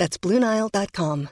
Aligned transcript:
That's 0.00 0.16
BlueNile.com. 0.18 1.28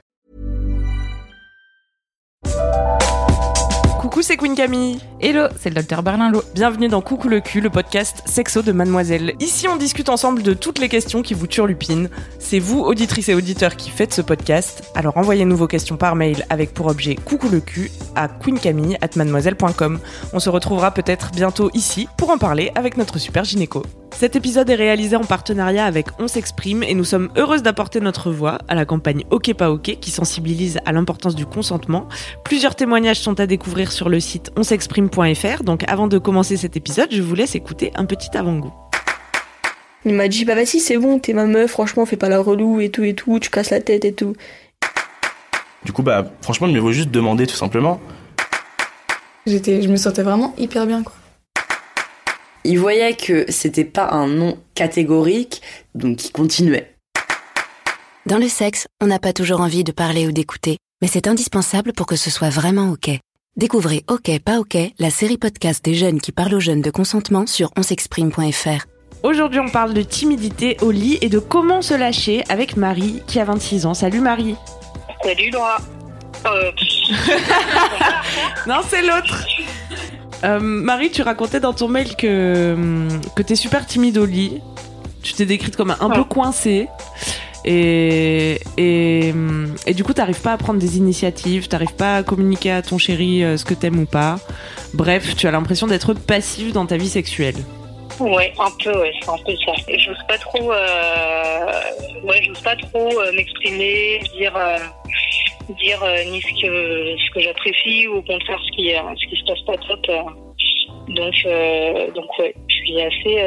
Coucou, 3.99 4.21
c'est 4.21 4.37
Queen 4.37 4.53
Camille. 4.53 4.99
Hello, 5.19 5.47
c'est 5.59 5.69
le 5.69 5.75
docteur 5.75 6.03
Berlinlot. 6.03 6.43
Bienvenue 6.53 6.87
dans 6.87 7.01
Coucou 7.01 7.29
le 7.29 7.39
cul, 7.39 7.61
le 7.61 7.71
podcast 7.71 8.21
sexo 8.27 8.61
de 8.61 8.71
Mademoiselle. 8.71 9.33
Ici, 9.39 9.67
on 9.67 9.75
discute 9.75 10.09
ensemble 10.09 10.43
de 10.43 10.53
toutes 10.53 10.77
les 10.77 10.87
questions 10.87 11.23
qui 11.23 11.33
vous 11.33 11.47
turlupinent. 11.47 12.11
C'est 12.37 12.59
vous, 12.59 12.81
auditrices 12.81 13.29
et 13.29 13.33
auditeurs, 13.33 13.75
qui 13.75 13.89
faites 13.89 14.13
ce 14.13 14.21
podcast. 14.21 14.83
Alors 14.93 15.17
envoyez-nous 15.17 15.57
vos 15.57 15.67
questions 15.67 15.97
par 15.97 16.15
mail 16.15 16.45
avec 16.51 16.71
pour 16.75 16.85
objet 16.85 17.15
Coucou 17.15 17.49
le 17.49 17.61
cul 17.61 17.89
à 18.15 18.27
queencamille@mademoiselle.com. 18.27 19.99
On 20.31 20.39
se 20.39 20.49
retrouvera 20.51 20.91
peut-être 20.91 21.31
bientôt 21.31 21.71
ici 21.73 22.07
pour 22.19 22.29
en 22.29 22.37
parler 22.37 22.71
avec 22.75 22.97
notre 22.97 23.17
super 23.17 23.45
gynéco. 23.45 23.81
Cet 24.11 24.35
épisode 24.35 24.69
est 24.69 24.75
réalisé 24.75 25.15
en 25.15 25.23
partenariat 25.23 25.85
avec 25.85 26.07
On 26.19 26.27
s'exprime 26.27 26.83
et 26.83 26.93
nous 26.93 27.05
sommes 27.05 27.29
heureuses 27.37 27.63
d'apporter 27.63 28.01
notre 28.01 28.31
voix 28.31 28.57
à 28.67 28.75
la 28.75 28.85
campagne 28.85 29.23
Ok 29.29 29.53
pas 29.53 29.71
Ok 29.71 29.97
qui 30.01 30.11
sensibilise 30.11 30.79
à 30.85 30.91
l'importance 30.91 31.35
du 31.35 31.45
consentement. 31.45 32.07
Plusieurs 32.43 32.75
témoignages 32.75 33.19
sont 33.19 33.39
à 33.39 33.47
découvrir 33.47 33.91
sur 33.91 34.09
le 34.09 34.19
site 34.19 34.51
onsexprime.fr. 34.57 35.63
Donc 35.63 35.83
avant 35.87 36.07
de 36.07 36.17
commencer 36.17 36.57
cet 36.57 36.75
épisode, 36.75 37.09
je 37.11 37.21
vous 37.21 37.35
laisse 37.35 37.55
écouter 37.55 37.91
un 37.95 38.05
petit 38.05 38.35
avant-goût. 38.35 38.73
Il 40.05 40.13
m'a 40.13 40.27
dit 40.27 40.43
bah 40.43 40.55
vas-y 40.55 40.79
c'est 40.79 40.97
bon, 40.97 41.19
t'es 41.19 41.33
ma 41.33 41.45
meuf, 41.45 41.71
franchement 41.71 42.05
fais 42.05 42.17
pas 42.17 42.29
la 42.29 42.39
relou 42.39 42.79
et 42.81 42.89
tout 42.89 43.03
et 43.03 43.13
tout, 43.13 43.39
tu 43.39 43.49
casses 43.49 43.69
la 43.69 43.81
tête 43.81 44.05
et 44.05 44.13
tout. 44.13 44.33
Du 45.85 45.91
coup 45.93 46.03
bah 46.03 46.25
franchement 46.41 46.67
il 46.67 46.73
me 46.73 46.79
vaut 46.79 46.91
juste 46.91 47.11
demander 47.11 47.47
tout 47.47 47.55
simplement. 47.55 48.01
J'étais, 49.45 49.81
je 49.81 49.87
me 49.87 49.95
sentais 49.95 50.23
vraiment 50.23 50.53
hyper 50.57 50.85
bien 50.85 51.03
quoi. 51.03 51.13
Il 52.65 52.79
voyait 52.79 53.15
que 53.15 53.45
c'était 53.49 53.85
pas 53.85 54.09
un 54.11 54.27
non 54.27 54.57
catégorique, 54.75 55.61
donc 55.95 56.25
il 56.25 56.31
continuait. 56.31 56.93
Dans 58.25 58.37
le 58.37 58.49
sexe, 58.49 58.87
on 59.01 59.07
n'a 59.07 59.19
pas 59.19 59.33
toujours 59.33 59.61
envie 59.61 59.83
de 59.83 59.91
parler 59.91 60.27
ou 60.27 60.31
d'écouter, 60.31 60.77
mais 61.01 61.07
c'est 61.07 61.27
indispensable 61.27 61.93
pour 61.93 62.05
que 62.05 62.17
ce 62.17 62.29
soit 62.29 62.49
vraiment 62.49 62.91
OK. 62.91 63.09
Découvrez 63.55 64.03
OK 64.07 64.29
pas 64.43 64.59
OK, 64.59 64.77
la 64.99 65.09
série 65.09 65.37
podcast 65.37 65.83
des 65.83 65.95
jeunes 65.95 66.21
qui 66.21 66.31
parlent 66.31 66.53
aux 66.53 66.59
jeunes 66.59 66.81
de 66.81 66.91
consentement 66.91 67.47
sur 67.47 67.71
onsexprime.fr. 67.77 68.85
Aujourd'hui, 69.23 69.59
on 69.59 69.69
parle 69.69 69.93
de 69.93 70.01
timidité 70.01 70.77
au 70.81 70.91
lit 70.91 71.17
et 71.21 71.29
de 71.29 71.39
comment 71.39 71.81
se 71.81 71.93
lâcher 71.93 72.43
avec 72.49 72.77
Marie 72.77 73.21
qui 73.27 73.39
a 73.39 73.45
26 73.45 73.85
ans. 73.85 73.93
Salut 73.93 74.21
Marie. 74.21 74.55
Salut 75.23 75.49
Laura. 75.49 75.77
Euh, 76.45 76.71
Non, 78.67 78.81
c'est 78.87 79.01
l'autre. 79.01 79.45
Euh, 80.43 80.59
Marie, 80.59 81.11
tu 81.11 81.21
racontais 81.21 81.59
dans 81.59 81.73
ton 81.73 81.87
mail 81.87 82.15
que, 82.15 83.07
que 83.35 83.41
t'es 83.41 83.55
super 83.55 83.85
timide 83.85 84.17
au 84.17 84.25
lit. 84.25 84.61
Tu 85.21 85.33
t'es 85.33 85.45
décrite 85.45 85.75
comme 85.75 85.95
un, 85.99 86.09
peu 86.09 86.23
coincée. 86.23 86.87
Et, 87.65 88.59
et, 88.77 89.33
et 89.85 89.93
du 89.93 90.03
coup, 90.03 90.13
t'arrives 90.13 90.41
pas 90.41 90.53
à 90.53 90.57
prendre 90.57 90.79
des 90.79 90.97
initiatives, 90.97 91.67
t'arrives 91.67 91.95
pas 91.95 92.17
à 92.17 92.23
communiquer 92.23 92.71
à 92.71 92.81
ton 92.81 92.97
chéri 92.97 93.43
euh, 93.43 93.57
ce 93.57 93.65
que 93.65 93.73
t'aimes 93.73 93.99
ou 93.99 94.05
pas. 94.05 94.39
Bref, 94.93 95.35
tu 95.35 95.47
as 95.47 95.51
l'impression 95.51 95.87
d'être 95.87 96.13
passive 96.13 96.71
dans 96.71 96.85
ta 96.85 96.95
vie 96.95 97.09
sexuelle. 97.09 97.55
ouais, 98.19 98.53
un 98.59 98.71
peu, 98.83 98.97
ouais, 98.97 99.11
c'est 99.21 99.29
un 99.29 99.37
peu 99.45 99.53
ça. 99.65 99.73
J'ose 99.97 100.17
pas 100.27 100.37
trop, 100.37 100.71
euh, 100.71 101.65
ouais, 102.23 102.41
j'ose 102.43 102.61
pas 102.61 102.75
trop 102.77 103.19
euh, 103.19 103.31
m'exprimer, 103.33 104.21
dire, 104.37 104.55
euh, 104.55 104.77
dire 105.73 106.01
euh, 106.03 106.23
ni 106.25 106.41
ce 106.41 106.47
que 106.61 107.17
ce 107.17 107.31
que 107.31 107.39
j'apprécie 107.41 108.07
ou 108.07 108.17
au 108.17 108.21
contraire 108.21 108.59
ce 108.65 108.71
qui, 108.75 108.93
euh, 108.93 108.99
ce 109.21 109.27
qui 109.27 109.35
se 109.39 109.45
passe 109.45 109.61
pas 109.65 109.77
top. 109.87 109.99
euh. 110.09 110.21
Donc, 111.09 111.33
donc 112.13 112.39
ouais, 112.39 112.53
je 112.67 112.75
suis 112.75 113.01
assez, 113.01 113.41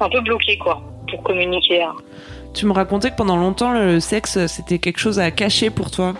un 0.00 0.08
peu 0.10 0.20
bloquée 0.20 0.58
quoi, 0.58 0.82
pour 1.10 1.22
communiquer. 1.22 1.82
hein. 1.82 1.94
Tu 2.54 2.66
me 2.66 2.72
racontais 2.72 3.10
que 3.10 3.16
pendant 3.16 3.36
longtemps, 3.36 3.72
le 3.72 4.00
sexe, 4.00 4.46
c'était 4.46 4.78
quelque 4.78 4.98
chose 4.98 5.18
à 5.18 5.30
cacher 5.30 5.70
pour 5.70 5.90
toi. 5.90 6.14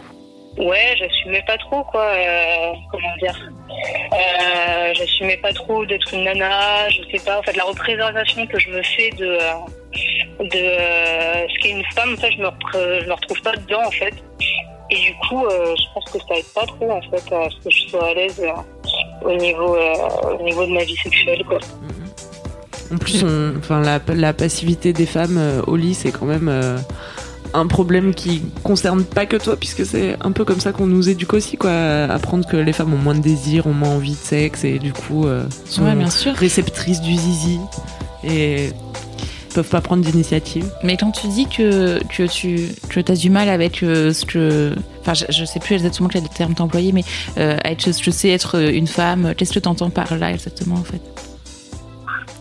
Ouais, 0.59 0.95
j'assumais 0.99 1.43
pas 1.47 1.59
trop 1.59 1.83
quoi. 1.85 2.03
euh, 2.03 2.73
comment 2.91 3.15
dire 3.21 3.37
euh, 4.15 4.95
J'assumais 4.95 5.37
pas 5.37 5.53
trop 5.53 5.85
d'être 5.85 6.15
une 6.15 6.25
nana. 6.25 6.89
Je 6.89 7.03
sais 7.15 7.23
pas. 7.25 7.39
En 7.39 7.43
fait, 7.43 7.55
la 7.57 7.65
représentation 7.65 8.47
que 8.47 8.59
je 8.59 8.71
me 8.71 8.83
fais 8.83 9.11
de 9.11 9.37
de 10.39 10.49
euh, 10.55 11.47
ce 11.49 11.59
qu'est 11.61 11.71
une 11.71 11.85
femme, 11.95 12.17
ça, 12.17 12.31
je 12.31 12.39
me 12.39 12.49
je 13.03 13.07
me 13.07 13.13
retrouve 13.13 13.41
pas 13.43 13.53
dedans 13.53 13.83
en 13.87 13.91
fait. 13.91 14.15
Et 14.91 14.95
du 14.97 15.15
coup, 15.29 15.45
euh, 15.45 15.75
je 15.77 15.83
pense 15.95 16.05
que 16.13 16.19
ça 16.29 16.37
aide 16.39 16.45
pas 16.55 16.65
trop 16.67 16.91
en 16.91 17.01
fait 17.03 17.35
à 17.35 17.51
ce 17.51 17.57
que 17.65 17.71
je 17.71 17.89
sois 17.91 18.07
à 18.07 18.15
l'aise 18.15 18.41
euh, 18.41 19.29
au 19.29 19.35
niveau 19.37 19.75
euh, 19.75 20.39
au 20.39 20.43
niveau 20.45 20.65
de 20.65 20.73
ma 20.73 20.85
vie 20.85 20.97
sexuelle 20.97 21.43
quoi. 21.49 21.59
En 22.93 22.99
plus, 22.99 23.25
on- 23.25 23.55
enfin, 23.59 23.81
la, 23.81 23.99
la 24.15 24.33
passivité 24.33 24.93
des 24.93 25.07
femmes 25.07 25.39
euh, 25.39 25.61
au 25.67 25.75
lit, 25.75 25.95
c'est 25.95 26.13
quand 26.13 26.27
même 26.27 26.47
euh, 26.49 26.79
un 27.53 27.67
problème 27.67 28.15
qui 28.15 28.43
concerne 28.63 29.03
pas 29.03 29.27
que 29.27 29.37
toi, 29.37 29.57
puisque 29.57 29.85
c'est 29.85 30.17
un 30.21 30.31
peu 30.31 30.45
comme 30.45 30.61
ça 30.61 30.71
qu'on 30.71 30.87
nous 30.87 31.09
éduque 31.09 31.35
aussi, 31.35 31.57
quoi. 31.57 31.71
à 31.73 32.13
Apprendre 32.15 32.47
que 32.47 32.57
les 32.57 32.73
femmes 32.73 32.95
ont 32.95 32.99
moins 32.99 33.15
de 33.17 33.21
désir, 33.23 33.67
ont 33.67 33.73
moins 33.73 33.91
envie 33.97 34.13
de 34.13 34.17
sexe, 34.17 34.63
et 34.63 34.79
du 34.79 34.93
coup, 34.93 35.27
euh, 35.27 35.45
sont 35.65 35.83
Ouais, 35.85 35.97
bien 35.97 36.11
sûr. 36.11 36.33
réceptrices 36.35 37.01
du 37.01 37.13
zizi, 37.17 37.59
et 38.23 38.71
peuvent 39.57 39.69
pas 39.69 39.81
prendre 39.81 40.05
d'initiative. 40.05 40.71
Mais 40.83 40.97
quand 40.97 41.11
tu 41.11 41.27
dis 41.29 41.49
que, 41.49 41.99
que 42.15 42.27
tu 42.27 42.69
que 42.91 43.01
as 43.11 43.17
du 43.17 43.31
mal 43.31 43.49
avec 43.49 43.83
euh, 43.83 44.13
ce 44.13 44.25
que. 44.25 44.75
Enfin, 45.01 45.15
je, 45.15 45.25
je 45.31 45.45
sais 45.45 45.61
plus 45.61 45.75
exactement 45.75 46.09
quel 46.09 46.29
terme 46.29 46.55
t'employer, 46.55 46.93
mais 46.93 47.05
euh, 47.39 47.57
être, 47.65 47.87
je 47.87 48.11
sais 48.11 48.29
être 48.31 48.61
une 48.61 48.87
femme, 48.87 49.35
qu'est-ce 49.35 49.53
que 49.53 49.59
t'entends 49.59 49.91
par 49.91 50.15
là 50.17 50.31
exactement 50.31 50.77
en 50.77 50.85
fait? 50.85 51.01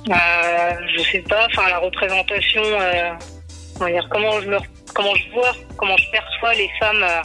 Euh, 0.09 0.71
je 0.95 1.01
sais 1.03 1.23
pas, 1.27 1.47
enfin 1.47 1.67
la 1.69 1.79
représentation, 1.79 2.61
euh, 2.63 3.11
comment 3.77 3.89
dire, 3.89 4.07
comment 4.11 4.41
je 4.41 4.49
me, 4.49 4.57
comment 4.93 5.15
je 5.15 5.31
vois, 5.31 5.51
comment 5.77 5.97
je 5.97 6.11
perçois 6.11 6.53
les 6.53 6.69
femmes 6.79 7.03
euh, 7.03 7.21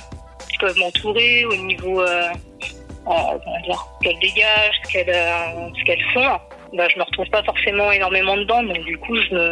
qui 0.49 0.57
peuvent 0.59 0.79
m'entourer 0.79 1.45
au 1.47 1.57
niveau, 1.57 2.01
euh, 2.01 2.07
euh, 2.07 3.39
comment 3.45 3.61
dire, 3.67 3.87
ce 4.01 4.09
qu'elles 4.09 4.21
dégagent, 4.21 4.81
ce 4.85 4.93
qu'elles, 4.93 5.15
euh, 5.15 5.69
ce 5.79 5.85
qu'elles 5.85 6.05
font. 6.15 6.39
Bah, 6.73 6.87
je 6.89 6.99
me 7.01 7.05
retrouve 7.05 7.29
pas 7.31 7.43
forcément 7.43 7.91
énormément 7.91 8.37
dedans, 8.37 8.63
donc 8.63 8.79
du 8.85 8.97
coup 8.99 9.17
je 9.17 9.35
me, 9.35 9.51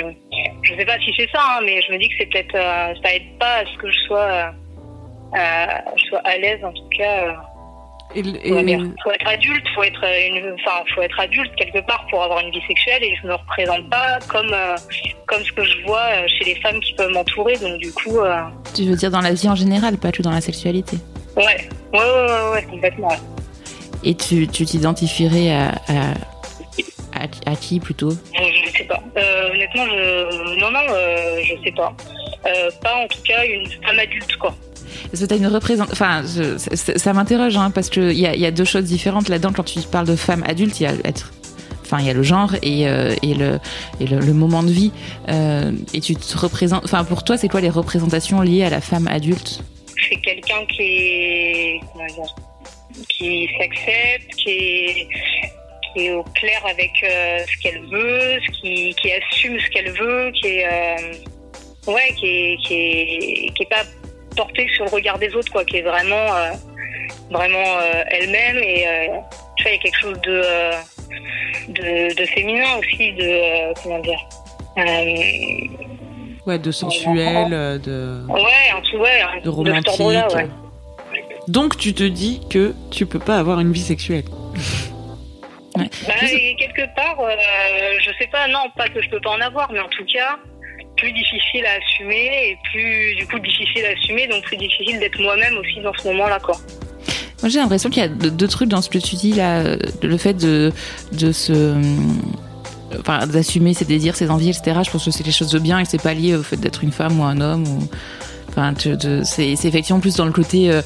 je 0.68 0.74
sais 0.76 0.84
pas 0.84 0.98
si 0.98 1.12
c'est 1.16 1.28
ça, 1.32 1.40
hein, 1.42 1.60
mais 1.64 1.80
je 1.82 1.92
me 1.92 1.98
dis 1.98 2.08
que 2.08 2.14
c'est 2.18 2.26
peut-être, 2.26 2.54
euh, 2.54 2.94
ça 3.02 3.14
aide 3.14 3.38
pas 3.38 3.56
à 3.58 3.64
ce 3.66 3.76
que 3.78 3.90
je 3.90 3.98
sois, 4.06 4.18
euh, 4.20 4.46
euh, 5.36 5.66
je 5.96 6.04
sois 6.06 6.20
à 6.24 6.36
l'aise 6.38 6.62
en 6.64 6.72
tout 6.72 6.88
cas. 6.96 7.24
euh, 7.24 7.32
dire, 8.62 8.80
faut 9.04 9.10
être 9.12 9.28
adulte, 9.28 9.66
faut 9.74 9.82
être 9.82 10.02
une, 10.02 10.54
enfin, 10.54 10.82
faut 10.94 11.02
être 11.02 11.20
adulte 11.20 11.54
quelque 11.56 11.84
part 11.86 12.06
pour 12.10 12.22
avoir 12.22 12.40
une 12.40 12.50
vie 12.50 12.62
sexuelle 12.66 13.02
et 13.04 13.14
je 13.20 13.26
me 13.26 13.34
représente 13.34 13.88
pas 13.90 14.18
comme 14.28 14.50
euh, 14.52 14.76
comme 15.26 15.42
ce 15.42 15.52
que 15.52 15.62
je 15.64 15.82
vois 15.86 16.26
chez 16.26 16.44
les 16.44 16.54
femmes 16.62 16.80
qui 16.80 16.94
peuvent 16.94 17.10
m'entourer. 17.12 17.56
Donc 17.58 17.78
du 17.78 17.92
coup, 17.92 18.18
euh, 18.20 18.40
Tu 18.74 18.84
veux 18.84 18.96
dire 18.96 19.10
dans 19.10 19.20
la 19.20 19.32
vie 19.34 19.48
en 19.48 19.54
général, 19.54 19.98
pas 19.98 20.10
que 20.10 20.22
dans 20.22 20.30
la 20.30 20.40
sexualité. 20.40 20.96
ouais, 21.36 21.44
ouais, 21.44 21.68
ouais, 21.92 22.00
ouais, 22.00 22.50
ouais, 22.54 22.62
complètement. 22.64 23.08
ouais. 23.08 23.16
Et 24.04 24.14
tu 24.14 24.46
tu 24.48 24.64
t'identifierais 24.64 25.50
à, 25.52 25.68
à, 25.88 26.14
à, 27.18 27.50
à 27.50 27.56
qui 27.56 27.80
plutôt? 27.80 28.10
Je, 28.10 28.42
je 28.66 28.78
sais 28.78 28.84
pas. 28.84 29.02
Euh, 29.16 29.50
honnêtement, 29.52 29.84
je, 29.86 30.58
non, 30.60 30.70
non, 30.70 30.80
euh, 30.90 31.40
je 31.44 31.54
sais 31.64 31.72
pas. 31.72 31.94
Euh, 32.46 32.70
pas 32.82 32.94
en 32.96 33.06
tout 33.08 33.22
cas 33.26 33.44
une 33.44 33.66
femme 33.84 33.98
adulte, 33.98 34.36
quoi. 34.36 34.54
Parce 35.10 35.26
que 35.26 35.34
une 35.36 35.46
représentation. 35.46 35.92
Enfin, 35.92 36.22
je- 36.22 36.56
ça, 36.96 37.12
m'interroge, 37.12 37.56
hein, 37.56 37.70
parce 37.70 37.88
qu'il 37.90 38.12
y 38.18 38.26
a, 38.26 38.34
y 38.34 38.46
a 38.46 38.50
deux 38.50 38.64
choses 38.64 38.84
différentes 38.84 39.28
là-dedans. 39.28 39.52
Quand 39.54 39.64
tu 39.64 39.80
parles 39.80 40.06
de 40.06 40.16
femme 40.16 40.44
adulte, 40.46 40.80
il 40.80 40.84
y 40.84 40.86
a 40.86 40.92
être. 41.04 41.32
Enfin, 41.84 42.00
il 42.00 42.06
y 42.06 42.10
a 42.10 42.14
le 42.14 42.22
genre 42.22 42.54
et, 42.62 42.86
euh, 42.86 43.14
et, 43.22 43.32
le, 43.34 43.58
et 43.98 44.06
le, 44.06 44.18
le 44.20 44.32
moment 44.34 44.62
de 44.62 44.70
vie. 44.70 44.92
Euh, 45.30 45.72
et 45.94 46.00
tu 46.00 46.14
te 46.16 46.36
représentes. 46.36 46.84
Enfin, 46.84 47.04
pour 47.04 47.24
toi, 47.24 47.38
c'est 47.38 47.48
quoi 47.48 47.62
les 47.62 47.70
représentations 47.70 48.42
liées 48.42 48.64
à 48.64 48.70
la 48.70 48.80
femme 48.82 49.08
adulte? 49.08 49.62
C'est 50.08 50.16
quelqu'un 50.20 50.64
qui 50.66 50.82
est, 50.82 51.80
comment 51.92 52.06
dire, 52.06 52.34
qui 53.08 53.48
s'accepte, 53.58 54.34
qui 54.36 54.50
est, 54.50 55.08
qui 55.98 56.06
est 56.06 56.12
au 56.12 56.22
clair 56.22 56.60
avec 56.68 56.92
euh, 57.02 57.38
ce 57.40 57.62
qu'elle 57.62 57.80
veut, 57.86 58.38
ce 58.46 58.60
qui, 58.60 58.94
qui 58.94 59.12
assume 59.12 59.58
ce 59.58 59.68
qu'elle 59.70 59.90
veut, 59.90 60.30
qui 60.40 60.46
est, 60.48 60.66
euh, 60.66 61.92
ouais, 61.92 62.12
qui 62.16 62.26
est, 62.26 62.56
qui 62.64 62.74
est, 62.74 63.52
qui 63.54 63.62
est 63.62 63.68
pas 63.68 63.82
portée 64.36 64.68
sur 64.74 64.84
le 64.84 64.90
regard 64.90 65.18
des 65.18 65.34
autres, 65.34 65.50
quoi, 65.50 65.64
qui 65.64 65.78
est 65.78 65.82
vraiment, 65.82 66.34
euh, 66.36 66.50
vraiment 67.30 67.58
euh, 67.80 68.04
elle-même 68.10 68.58
et 68.58 68.86
euh, 68.86 69.06
tu 69.56 69.64
vois, 69.64 69.72
il 69.72 69.74
y 69.74 69.78
a 69.78 69.78
quelque 69.78 69.98
chose 70.00 70.20
de, 70.22 70.42
euh, 70.44 70.72
de, 71.68 72.14
de 72.14 72.26
féminin 72.26 72.76
aussi, 72.78 73.12
de, 73.14 73.82
comment 73.82 73.98
dire. 74.00 74.20
Ouais, 76.46 76.58
de 76.58 76.70
sensuel, 76.70 77.50
de. 77.80 78.22
Ouais, 78.28 78.70
un 78.74 78.80
truc, 78.80 79.00
ouais, 79.00 79.40
de 79.42 79.48
romantique. 79.48 79.88
ordre-là, 80.00 80.28
ouais. 80.34 80.48
Donc 81.48 81.76
tu 81.76 81.94
te 81.94 82.04
dis 82.04 82.40
que 82.48 82.74
tu 82.90 83.06
peux 83.06 83.18
pas 83.18 83.38
avoir 83.38 83.58
une 83.58 83.72
vie 83.72 83.80
sexuelle. 83.80 84.24
Bah, 86.06 86.14
et 86.30 86.56
quelque 86.56 86.94
part, 86.94 87.18
euh, 87.20 87.34
je 88.00 88.10
sais 88.18 88.28
pas, 88.30 88.48
non, 88.48 88.70
pas 88.76 88.88
que 88.88 89.02
je 89.02 89.08
peux 89.08 89.20
pas 89.20 89.30
en 89.30 89.40
avoir, 89.40 89.70
mais 89.72 89.80
en 89.80 89.88
tout 89.88 90.04
cas, 90.12 90.38
plus 90.96 91.12
difficile 91.12 91.64
à 91.66 91.78
assumer 91.78 92.50
et 92.50 92.58
plus, 92.72 93.14
du 93.16 93.26
coup, 93.26 93.38
difficile 93.38 93.84
à 93.86 93.90
assumer, 93.90 94.26
donc 94.26 94.44
plus 94.44 94.56
difficile 94.56 94.98
d'être 94.98 95.20
moi-même 95.20 95.56
aussi 95.58 95.80
dans 95.80 95.92
ce 95.94 96.08
moment-là, 96.08 96.38
quoi. 96.40 96.56
Moi, 97.40 97.50
j'ai 97.50 97.60
l'impression 97.60 97.88
qu'il 97.88 98.02
y 98.02 98.06
a 98.06 98.08
deux, 98.08 98.48
trucs 98.48 98.68
dans 98.68 98.82
ce 98.82 98.90
que 98.90 98.98
tu 98.98 99.14
dis 99.14 99.32
là, 99.32 99.76
le 100.02 100.16
fait 100.16 100.34
de 100.34 100.72
de 101.12 101.30
se 101.30 101.52
Enfin, 102.98 103.26
d'assumer 103.26 103.74
ses 103.74 103.84
désirs, 103.84 104.16
ses 104.16 104.30
envies, 104.30 104.48
etc. 104.48 104.80
Je 104.84 104.90
pense 104.90 105.04
que 105.04 105.10
c'est 105.10 105.22
quelque 105.22 105.36
chose 105.36 105.50
de 105.50 105.58
bien 105.58 105.78
et 105.78 105.82
que 105.82 105.88
c'est 105.88 106.02
pas 106.02 106.14
lié 106.14 106.36
au 106.36 106.42
fait 106.42 106.56
d'être 106.56 106.82
une 106.82 106.92
femme 106.92 107.20
ou 107.20 107.24
un 107.24 107.40
homme. 107.40 107.64
Ou... 107.64 107.88
Enfin, 108.48 108.72
c'est 109.24 109.50
effectivement 109.50 110.00
plus 110.00 110.16
dans 110.16 110.24
le 110.24 110.32
côté 110.32 110.70
euh, 110.70 110.80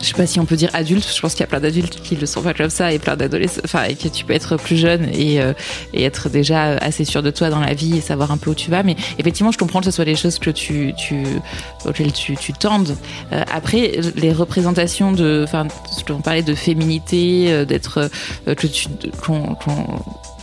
je 0.00 0.06
sais 0.06 0.14
pas 0.14 0.26
si 0.26 0.40
on 0.40 0.44
peut 0.44 0.56
dire 0.56 0.70
adulte, 0.72 1.06
je 1.14 1.20
pense 1.20 1.32
qu'il 1.32 1.40
y 1.40 1.44
a 1.44 1.46
plein 1.46 1.60
d'adultes 1.60 2.00
qui 2.02 2.16
le 2.16 2.26
sont 2.26 2.42
pas 2.42 2.54
comme 2.54 2.70
ça 2.70 2.92
et 2.92 2.98
plein 2.98 3.16
d'adolescents, 3.16 3.60
enfin, 3.64 3.84
et 3.84 3.94
que 3.94 4.08
tu 4.08 4.24
peux 4.24 4.32
être 4.32 4.56
plus 4.56 4.76
jeune 4.76 5.08
et, 5.12 5.40
euh, 5.40 5.52
et 5.92 6.04
être 6.04 6.28
déjà 6.28 6.76
assez 6.78 7.04
sûr 7.04 7.22
de 7.22 7.30
toi 7.30 7.50
dans 7.50 7.60
la 7.60 7.74
vie 7.74 7.96
et 7.96 8.00
savoir 8.00 8.30
un 8.30 8.36
peu 8.36 8.50
où 8.50 8.54
tu 8.54 8.70
vas. 8.70 8.82
Mais 8.82 8.96
effectivement, 9.18 9.52
je 9.52 9.58
comprends 9.58 9.80
que 9.80 9.86
ce 9.86 9.90
soit 9.90 10.04
des 10.04 10.16
choses 10.16 10.38
que 10.38 10.50
tu, 10.50 10.94
tu, 10.96 11.24
auxquelles 11.84 12.12
tu, 12.12 12.36
tu 12.36 12.52
tendes. 12.52 12.96
Euh, 13.32 13.42
après, 13.52 14.00
les 14.16 14.32
représentations 14.32 15.12
de, 15.12 15.42
enfin, 15.44 15.66
on 16.10 16.20
parlais 16.20 16.42
de 16.42 16.54
féminité, 16.54 17.46
euh, 17.48 17.64
d'être, 17.64 18.10
euh, 18.46 18.54
que 18.54 18.66
tu, 18.66 18.88
qu'on, 19.24 19.54
qu'on, 19.54 19.84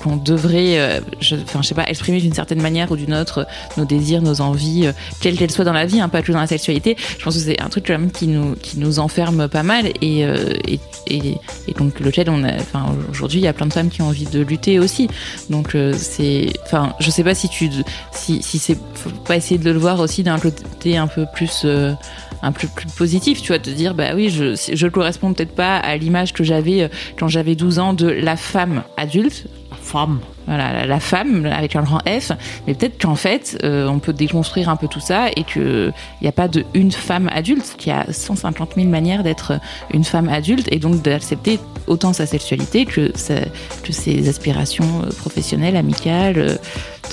qu'on 0.06 0.18
devrait, 0.18 0.78
euh, 0.78 1.00
enfin, 1.19 1.63
je 1.63 1.68
sais 1.68 1.74
pas, 1.74 1.90
exprimer 1.90 2.22
d'une 2.22 2.34
certaine 2.34 2.62
manière 2.62 2.92
ou 2.92 2.96
d'une 2.96 3.16
autre 3.16 3.40
euh, 3.40 3.44
nos 3.78 3.86
désirs, 3.86 4.22
nos 4.22 4.40
envies, 4.40 4.86
euh, 4.86 4.92
quelles 5.19 5.36
qu'elles 5.36 5.50
soient 5.50 5.66
dans 5.66 5.74
la 5.74 5.88
vie, 5.88 6.00
hein, 6.00 6.10
pas 6.10 6.22
que 6.22 6.31
dans 6.31 6.40
la 6.40 6.46
sexualité. 6.46 6.96
Je 7.18 7.24
pense 7.24 7.34
que 7.34 7.42
c'est 7.42 7.60
un 7.60 7.69
truc 7.69 7.86
quand 7.88 7.98
même 7.98 8.12
qui 8.12 8.28
nous, 8.28 8.56
qui 8.56 8.78
nous 8.78 9.00
enferme 9.00 9.48
pas 9.48 9.63
mal 9.63 9.88
et, 10.02 10.22
et, 10.68 10.80
et, 11.07 11.74
donc 11.75 12.00
lequel 12.00 12.30
enfin, 12.30 12.96
aujourd'hui, 13.10 13.40
il 13.40 13.44
y 13.44 13.48
a 13.48 13.54
plein 13.54 13.66
de 13.66 13.74
femmes 13.74 13.90
qui 13.90 14.04
ont 14.04 14.07
envie 14.07 14.25
de 14.25 14.42
lutter 14.42 14.78
aussi. 14.78 15.07
Donc, 15.50 15.75
c'est, 15.94 16.54
enfin, 16.66 16.94
je 17.00 17.10
sais 17.10 17.24
pas 17.24 17.34
si 17.34 17.50
tu, 17.50 17.69
si, 18.12 18.44
si 18.44 18.60
c'est, 18.60 18.78
faut 18.94 19.10
pas 19.10 19.36
essayer 19.36 19.57
de 19.57 19.72
le 19.72 19.80
voir 19.80 20.00
aussi 20.00 20.22
d'un 20.22 20.38
côté 20.38 20.98
un 20.98 21.07
peu 21.07 21.25
plus, 21.34 21.66
un 21.66 22.52
peu 22.52 22.68
plus 22.68 22.88
positif, 22.90 23.42
tu 23.42 23.48
vois, 23.48 23.60
te 23.60 23.69
dire, 23.69 23.96
bah 23.96 24.12
oui, 24.16 24.30
je, 24.30 24.56
je 24.56 24.88
correspond 24.88 25.34
peut-être 25.34 25.56
pas 25.56 25.78
à 25.78 25.98
l'image 25.98 26.34
que 26.34 26.44
j'avais 26.44 26.90
quand 27.18 27.28
j'avais 27.28 27.56
12 27.56 27.80
ans 27.80 27.94
de 27.94 28.07
la 28.07 28.36
femme 28.36 28.84
adulte. 28.98 29.48
Femme. 29.86 30.20
Voilà, 30.48 30.86
la, 30.86 31.00
femme 31.00 31.46
avec 31.46 31.76
un 31.76 31.82
grand 31.84 32.00
F. 32.08 32.32
Mais 32.68 32.74
peut-être 32.74 33.02
qu'en 33.02 33.16
fait, 33.16 33.58
euh, 33.64 33.88
on 33.88 34.00
peut 34.00 34.14
déconstruire 34.14 34.70
un 34.70 34.76
peu 34.76 34.88
tout 34.88 35.00
ça 35.00 35.28
et 35.36 35.44
que 35.44 35.92
il 36.22 36.24
n'y 36.24 36.28
a 36.28 36.32
pas 36.32 36.48
de 36.48 36.66
une 36.74 36.92
femme 36.92 37.30
adulte, 37.34 37.76
qu'il 37.78 37.92
y 37.92 37.96
a 37.96 38.06
150 38.12 38.74
000 38.76 38.88
manières 38.88 39.24
d'être 39.24 39.54
une 39.94 40.04
femme 40.04 40.30
adulte 40.30 40.68
et 40.72 40.80
donc 40.80 41.02
d'accepter 41.02 41.60
autant 41.88 42.14
sa 42.14 42.26
sexualité 42.26 42.86
que, 42.86 43.12
sa, 43.16 43.36
que 43.84 43.92
ses 43.92 44.28
aspirations 44.30 45.02
euh, 45.04 45.10
professionnelles, 45.18 45.76
amicales. 45.76 46.38
euh, 46.38 46.56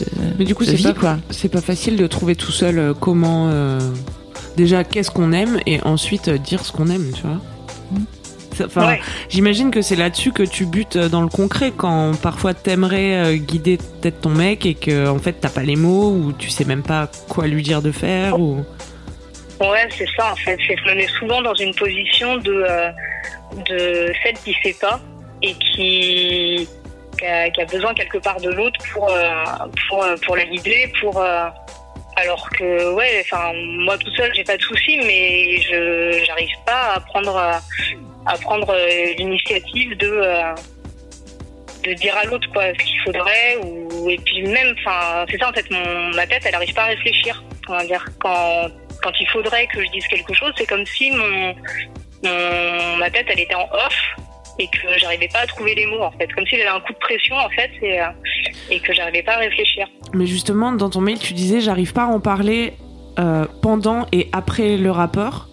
De, 0.00 0.06
Mais 0.38 0.44
du 0.46 0.54
coup, 0.54 0.64
c'est 0.64 0.82
pas, 0.82 0.94
quoi. 0.94 1.18
c'est 1.30 1.50
pas 1.50 1.60
facile 1.60 1.96
de 1.96 2.06
trouver 2.06 2.34
tout 2.36 2.52
seul 2.52 2.78
euh, 2.78 2.94
comment. 2.98 3.48
euh, 3.50 3.78
déjà, 4.56 4.84
qu'est-ce 4.84 5.10
qu'on 5.10 5.32
aime 5.32 5.58
et 5.66 5.80
ensuite 5.82 6.28
euh, 6.28 6.38
dire 6.38 6.64
ce 6.64 6.72
qu'on 6.72 6.88
aime, 6.88 7.10
tu 7.14 7.22
vois. 7.22 7.38
Ça- 8.54 8.66
Enfin, 8.66 8.86
Ouais. 8.86 9.00
j'imagine 9.28 9.70
que 9.70 9.80
c'est 9.82 9.96
là-dessus 9.96 10.32
que 10.32 10.42
tu 10.42 10.66
butes 10.66 10.96
euh, 10.96 11.08
dans 11.08 11.22
le 11.22 11.28
concret 11.28 11.72
quand 11.76 12.12
parfois 12.20 12.52
t'aimerais 12.54 13.14
euh, 13.14 13.36
guider 13.36 13.78
peut-être 13.78 14.20
ton 14.20 14.30
mec 14.30 14.66
et 14.66 14.74
que 14.74 15.08
en 15.08 15.18
fait 15.18 15.32
t'as 15.40 15.48
pas 15.48 15.62
les 15.62 15.76
mots 15.76 16.10
ou 16.10 16.32
tu 16.32 16.50
sais 16.50 16.64
même 16.64 16.82
pas 16.82 17.08
quoi 17.28 17.46
lui 17.46 17.62
dire 17.62 17.80
de 17.82 17.92
faire 17.92 18.38
ou. 18.38 18.64
Ouais, 19.60 19.88
c'est 19.96 20.08
ça 20.16 20.32
en 20.32 20.36
fait. 20.36 20.58
C'est 20.66 20.76
je 20.76 20.90
me 20.90 20.94
mets 20.96 21.06
souvent 21.18 21.40
dans 21.40 21.54
une 21.54 21.74
position 21.74 22.36
de, 22.38 22.52
euh, 22.68 22.90
de 23.68 24.12
celle 24.22 24.34
qui 24.44 24.54
sait 24.62 24.76
pas 24.80 25.00
et 25.40 25.54
qui, 25.54 26.68
qui, 27.18 27.24
a, 27.24 27.48
qui 27.50 27.60
a 27.60 27.64
besoin 27.66 27.94
quelque 27.94 28.18
part 28.18 28.40
de 28.40 28.50
l'autre 28.50 28.78
pour, 28.92 29.08
euh, 29.08 29.32
pour, 29.88 30.04
pour 30.26 30.36
la 30.36 30.44
guider, 30.44 30.92
pour. 31.00 31.18
euh, 31.18 31.46
alors 32.16 32.46
que, 32.50 32.92
ouais, 32.92 33.24
enfin, 33.24 33.52
moi 33.78 33.96
tout 33.96 34.10
seul, 34.14 34.30
j'ai 34.34 34.44
pas 34.44 34.56
de 34.58 34.62
soucis, 34.62 34.98
mais 34.98 35.58
je 35.62 36.22
j'arrive 36.26 36.50
pas 36.66 36.94
à 36.96 37.00
prendre, 37.00 37.34
à 38.26 38.36
prendre 38.38 38.70
euh, 38.70 39.14
l'initiative 39.18 39.96
de. 39.96 40.08
euh, 40.08 40.54
de 41.84 41.94
dire 41.94 42.16
à 42.16 42.24
l'autre 42.26 42.48
quoi 42.52 42.62
ce 42.78 42.84
qu'il 42.84 43.00
faudrait 43.00 43.56
ou 43.64 44.08
et 44.08 44.16
puis 44.18 44.42
même 44.42 44.72
c'est 45.28 45.36
ça 45.36 45.48
en 45.48 45.52
fait 45.52 45.68
mon 45.68 46.14
ma 46.14 46.24
tête 46.28 46.42
elle 46.44 46.54
arrive 46.54 46.72
pas 46.74 46.84
à 46.84 46.86
réfléchir 46.94 47.42
comment 47.66 47.82
dire 47.82 48.04
quand 48.20 48.68
quand 49.02 49.12
il 49.20 49.28
faudrait 49.28 49.66
que 49.66 49.84
je 49.84 49.90
dise 49.90 50.06
quelque 50.06 50.32
chose, 50.32 50.52
c'est 50.56 50.66
comme 50.66 50.86
si 50.86 51.10
mon, 51.10 51.54
ma 52.98 53.10
tête 53.10 53.26
elle 53.28 53.40
était 53.40 53.54
en 53.54 53.68
off 53.72 53.96
et 54.58 54.66
que 54.68 54.98
j'arrivais 54.98 55.28
pas 55.28 55.40
à 55.40 55.46
trouver 55.46 55.74
les 55.74 55.86
mots 55.86 56.02
en 56.02 56.12
fait, 56.12 56.32
comme 56.34 56.46
s'il 56.46 56.58
y 56.58 56.62
avait 56.62 56.70
un 56.70 56.80
coup 56.80 56.92
de 56.92 56.98
pression 56.98 57.36
en 57.36 57.48
fait 57.50 57.70
et, 57.82 58.00
euh, 58.00 58.06
et 58.70 58.80
que 58.80 58.92
j'arrivais 58.92 59.22
pas 59.22 59.34
à 59.34 59.38
réfléchir. 59.38 59.86
Mais 60.14 60.26
justement, 60.26 60.72
dans 60.72 60.90
ton 60.90 61.00
mail, 61.00 61.18
tu 61.18 61.32
disais 61.32 61.60
j'arrive 61.60 61.92
pas 61.92 62.04
à 62.04 62.06
en 62.06 62.20
parler 62.20 62.74
pendant 63.60 64.06
et 64.10 64.28
après 64.32 64.78
le 64.78 64.90
rapport. 64.90 65.48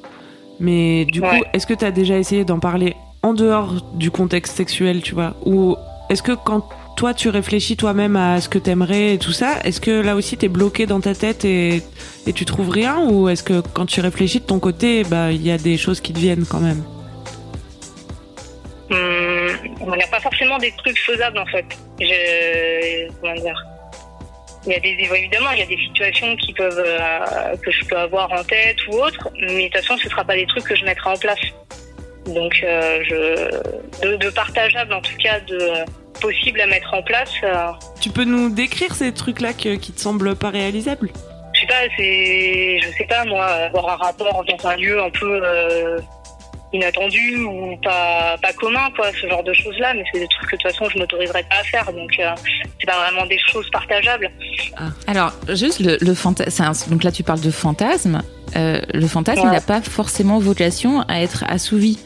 Mais 0.59 1.05
du 1.05 1.21
Ouais. 1.21 1.29
coup, 1.39 1.45
est-ce 1.53 1.65
que 1.67 1.73
tu 1.73 1.85
as 1.85 1.91
déjà 1.91 2.17
essayé 2.17 2.43
d'en 2.45 2.59
parler 2.59 2.95
en 3.23 3.33
dehors 3.33 3.75
du 3.93 4.11
contexte 4.11 4.55
sexuel, 4.57 5.01
tu 5.01 5.13
vois? 5.13 5.35
Ou 5.45 5.75
est-ce 6.09 6.23
que 6.23 6.31
quand 6.33 6.67
toi 6.97 7.13
tu 7.13 7.29
réfléchis 7.29 7.77
toi-même 7.77 8.15
à 8.17 8.41
ce 8.41 8.49
que 8.49 8.59
t'aimerais 8.59 9.13
et 9.13 9.17
tout 9.17 9.31
ça, 9.31 9.59
est-ce 9.63 9.79
que 9.79 9.91
là 10.01 10.15
aussi 10.15 10.35
t'es 10.35 10.49
bloqué 10.49 10.85
dans 10.85 10.99
ta 10.99 11.15
tête 11.15 11.45
et, 11.45 11.81
et 12.27 12.33
tu 12.33 12.43
trouves 12.45 12.69
rien? 12.69 12.99
Ou 13.09 13.29
est-ce 13.29 13.43
que 13.43 13.61
quand 13.73 13.85
tu 13.85 14.01
réfléchis 14.01 14.39
de 14.39 14.45
ton 14.45 14.59
côté, 14.59 15.03
bah 15.03 15.31
il 15.31 15.41
y 15.45 15.51
a 15.51 15.57
des 15.57 15.77
choses 15.77 16.01
qui 16.01 16.11
te 16.11 16.19
viennent 16.19 16.45
quand 16.49 16.59
même? 16.59 16.83
Hum, 18.91 18.97
on 19.81 19.95
n'a 19.95 20.07
pas 20.07 20.19
forcément 20.19 20.57
des 20.57 20.73
trucs 20.77 20.97
faisables 20.99 21.37
en 21.37 21.45
fait. 21.45 21.65
Je, 22.01 23.07
comment 23.21 23.35
dire? 23.35 23.63
Il 24.65 24.73
y 24.73 24.75
a 24.75 24.79
des 24.79 24.97
évidemment 25.15 25.51
il 25.51 25.59
y 25.59 25.63
a 25.63 25.65
des 25.65 25.77
situations 25.77 26.35
qui 26.35 26.53
peuvent 26.53 26.83
euh, 26.85 27.55
que 27.57 27.71
je 27.71 27.85
peux 27.85 27.97
avoir 27.97 28.31
en 28.31 28.43
tête 28.43 28.77
ou 28.87 28.93
autre, 28.95 29.29
mais 29.39 29.69
de 29.69 29.73
toute 29.73 29.81
façon 29.81 29.97
ce 29.97 30.09
sera 30.09 30.23
pas 30.23 30.35
des 30.35 30.45
trucs 30.47 30.65
que 30.65 30.75
je 30.75 30.85
mettrai 30.85 31.09
en 31.09 31.17
place. 31.17 31.39
Donc 32.25 32.53
euh, 32.63 33.01
je 33.09 34.05
de, 34.05 34.15
de 34.17 34.29
partageable 34.29 34.93
en 34.93 35.01
tout 35.01 35.15
cas 35.23 35.39
de 35.41 35.59
possible 36.21 36.59
à 36.61 36.67
mettre 36.67 36.93
en 36.93 37.01
place. 37.01 37.31
euh, 37.43 37.71
Tu 38.01 38.09
peux 38.09 38.25
nous 38.25 38.49
décrire 38.49 38.93
ces 38.93 39.13
trucs-là 39.13 39.53
qui 39.53 39.77
te 39.77 39.99
semblent 39.99 40.35
pas 40.35 40.49
réalisables? 40.49 41.09
Je 41.53 41.61
sais 41.61 41.67
pas, 41.67 41.93
c'est, 41.97 42.79
je 42.81 42.97
sais 42.97 43.05
pas 43.05 43.25
moi, 43.25 43.45
avoir 43.45 43.89
un 43.89 43.95
rapport 43.95 44.43
dans 44.45 44.69
un 44.69 44.75
lieu 44.75 45.01
un 45.01 45.09
peu 45.09 45.41
inattendu 46.73 47.37
ou 47.43 47.75
pas, 47.83 48.35
pas 48.41 48.53
commun, 48.53 48.89
quoi, 48.95 49.07
ce 49.19 49.27
genre 49.27 49.43
de 49.43 49.53
choses-là. 49.53 49.93
Mais 49.95 50.03
c'est 50.13 50.19
des 50.19 50.27
trucs 50.27 50.49
que 50.51 50.55
de 50.55 50.61
toute 50.61 50.71
façon 50.71 50.89
je 50.89 50.97
m'autoriserais 50.99 51.43
pas 51.49 51.57
à 51.61 51.63
faire, 51.63 51.85
donc 51.93 52.11
euh, 52.19 52.29
c'est 52.79 52.85
pas 52.85 52.99
vraiment 53.09 53.25
des 53.25 53.39
choses 53.39 53.69
partageables. 53.71 54.29
Alors, 55.07 55.31
juste 55.53 55.79
le, 55.79 55.97
le 56.01 56.13
fantasme. 56.13 56.89
Donc 56.89 57.03
là, 57.03 57.11
tu 57.11 57.23
parles 57.23 57.41
de 57.41 57.51
fantasme. 57.51 58.21
Euh, 58.55 58.79
le 58.93 59.07
fantasme, 59.07 59.41
Ouais. 59.41 59.47
il 59.49 59.53
n'a 59.53 59.61
pas 59.61 59.81
forcément 59.81 60.39
vocation 60.39 61.01
à 61.07 61.21
être 61.21 61.43
assouvi. 61.47 61.99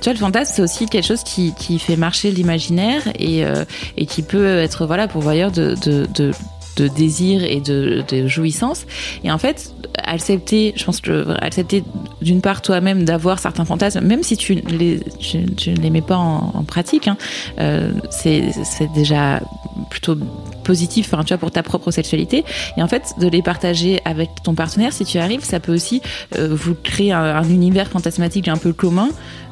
Tu 0.00 0.04
vois, 0.04 0.12
le 0.12 0.18
fantasme, 0.20 0.52
c'est 0.54 0.62
aussi 0.62 0.86
quelque 0.86 1.06
chose 1.06 1.24
qui, 1.24 1.54
qui 1.58 1.78
fait 1.80 1.96
marcher 1.96 2.30
l'imaginaire 2.30 3.02
et, 3.18 3.44
euh, 3.44 3.64
et 3.96 4.06
qui 4.06 4.22
peut 4.22 4.58
être 4.58 4.86
voilà 4.86 5.08
pourvoyeur 5.08 5.50
de, 5.50 5.74
de, 5.84 6.06
de, 6.14 6.30
de 6.78 6.88
désir 6.88 7.42
et 7.42 7.60
de, 7.60 8.04
jouissance. 8.26 8.86
Et 9.24 9.32
en 9.32 9.38
fait, 9.38 9.72
accepter, 10.02 10.72
je 10.76 10.84
pense 10.84 11.00
que 11.00 11.34
accepter 11.40 11.82
d'une 12.22 12.40
part 12.40 12.62
toi-même 12.62 13.04
d'avoir 13.04 13.38
certains 13.38 13.64
fantasmes, 13.64 14.00
même 14.00 14.22
si 14.22 14.36
tu 14.36 14.54
les, 14.54 15.00
tu, 15.18 15.70
ne 15.70 15.76
les 15.76 15.90
mets 15.90 16.02
pas 16.02 16.16
en, 16.16 16.62
pratique, 16.64 17.08
hein, 17.08 17.16
euh, 17.58 17.90
c'est 18.10 18.52
déjà 18.94 19.40
plutôt 19.90 20.16
positif 20.72 21.02
enfin, 21.12 21.24
tu 21.24 21.30
vois, 21.34 21.38
pour 21.44 21.50
ta 21.50 21.62
propre 21.62 21.90
sexualité. 21.90 22.38
Et 22.76 22.82
en 22.82 22.88
fait, 22.92 23.04
de 23.22 23.28
les 23.34 23.42
partager 23.42 24.00
avec 24.04 24.28
ton 24.44 24.54
partenaire, 24.54 24.92
si 24.92 25.04
tu 25.10 25.16
arrives, 25.18 25.44
ça 25.44 25.58
peut 25.64 25.74
aussi 25.78 26.00
euh, 26.36 26.48
vous 26.62 26.74
créer 26.90 27.10
un, 27.12 27.24
un 27.42 27.48
univers 27.60 27.88
fantasmatique 27.88 28.46
un 28.48 28.56
peu 28.64 28.72
commun. 28.72 29.08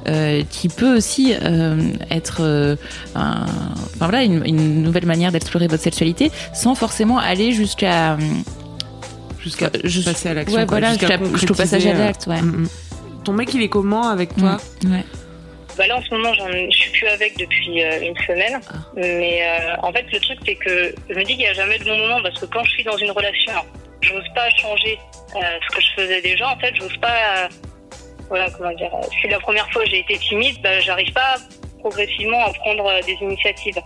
euh, 0.09 0.45
qui 0.57 0.69
peut 0.69 0.93
aussi 0.97 1.25
euh, 1.35 1.83
être 2.19 2.39
euh, 2.43 2.77
un- 3.17 3.43
enfin, 3.97 4.07
voilà, 4.09 4.23
une, 4.23 4.41
une 4.47 4.83
nouvelle 4.87 5.05
manière 5.15 5.33
d'explorer 5.33 5.67
votre 5.67 5.83
sexualité 5.83 6.31
sans 6.55 6.75
forcément 6.77 7.19
aller 7.19 7.51
jusqu'à 7.61 8.17
Jusqu'à 9.43 9.71
passer 9.71 10.29
à 10.29 10.35
l'action. 10.35 10.59
ouais, 10.59 10.65
voilà, 10.67 10.91
jusqu'à 10.93 11.19
jusqu'au 11.35 11.55
passage 11.55 11.87
à 11.87 11.93
l'acte, 11.95 12.27
ouais. 12.29 12.41
mm, 12.43 12.63
mm. 12.63 12.69
Ton 13.25 13.33
mec, 13.33 13.53
il 13.55 13.63
est 13.63 13.69
comment 13.69 14.09
avec 14.09 14.37
toi? 14.37 14.59
Mm, 14.85 14.93
ouais. 14.93 15.05
Bah 15.77 15.87
là 15.87 15.97
en 15.99 16.03
ce 16.03 16.15
moment 16.15 16.33
je 16.33 16.77
suis 16.77 16.91
plus 16.91 17.07
avec 17.07 17.37
depuis 17.37 17.83
euh, 17.83 18.01
une 18.01 18.17
semaine, 18.19 18.59
mais 18.95 19.43
euh, 19.43 19.77
en 19.83 19.93
fait 19.93 20.07
le 20.11 20.19
truc 20.21 20.39
c'est 20.47 20.55
que 20.55 20.95
je 21.11 21.15
me 21.15 21.23
dis 21.23 21.33
qu'il 21.33 21.39
n'y 21.39 21.49
a 21.49 21.53
jamais 21.53 21.79
de 21.79 21.85
bon 21.85 21.97
moment 21.99 22.23
parce 22.23 22.39
que 22.41 22.47
quand 22.47 22.65
je 22.65 22.71
suis 22.71 22.85
dans 22.85 22.97
une 22.97 23.11
relation, 23.11 23.53
j'ose 24.01 24.29
pas 24.35 24.49
changer 24.51 24.99
euh, 25.35 25.39
ce 25.69 25.77
que 25.77 25.83
je 25.83 26.03
faisais 26.03 26.23
déjà. 26.23 26.49
En 26.49 26.59
fait, 26.59 26.75
j'ose 26.77 26.97
pas, 26.99 27.45
euh, 27.45 27.49
voilà 28.29 28.49
comment 28.51 28.73
dire. 28.73 28.91
Si 29.21 29.29
la 29.29 29.39
première 29.39 29.71
fois 29.71 29.85
j'ai 29.85 30.01
été 30.01 30.17
timide, 30.19 30.61
bah, 30.63 30.81
j'arrive 30.81 31.13
pas 31.13 31.37
progressivement 31.79 32.45
à 32.45 32.53
prendre 32.53 32.87
euh, 32.87 33.01
des 33.03 33.17
initiatives. 33.21 33.77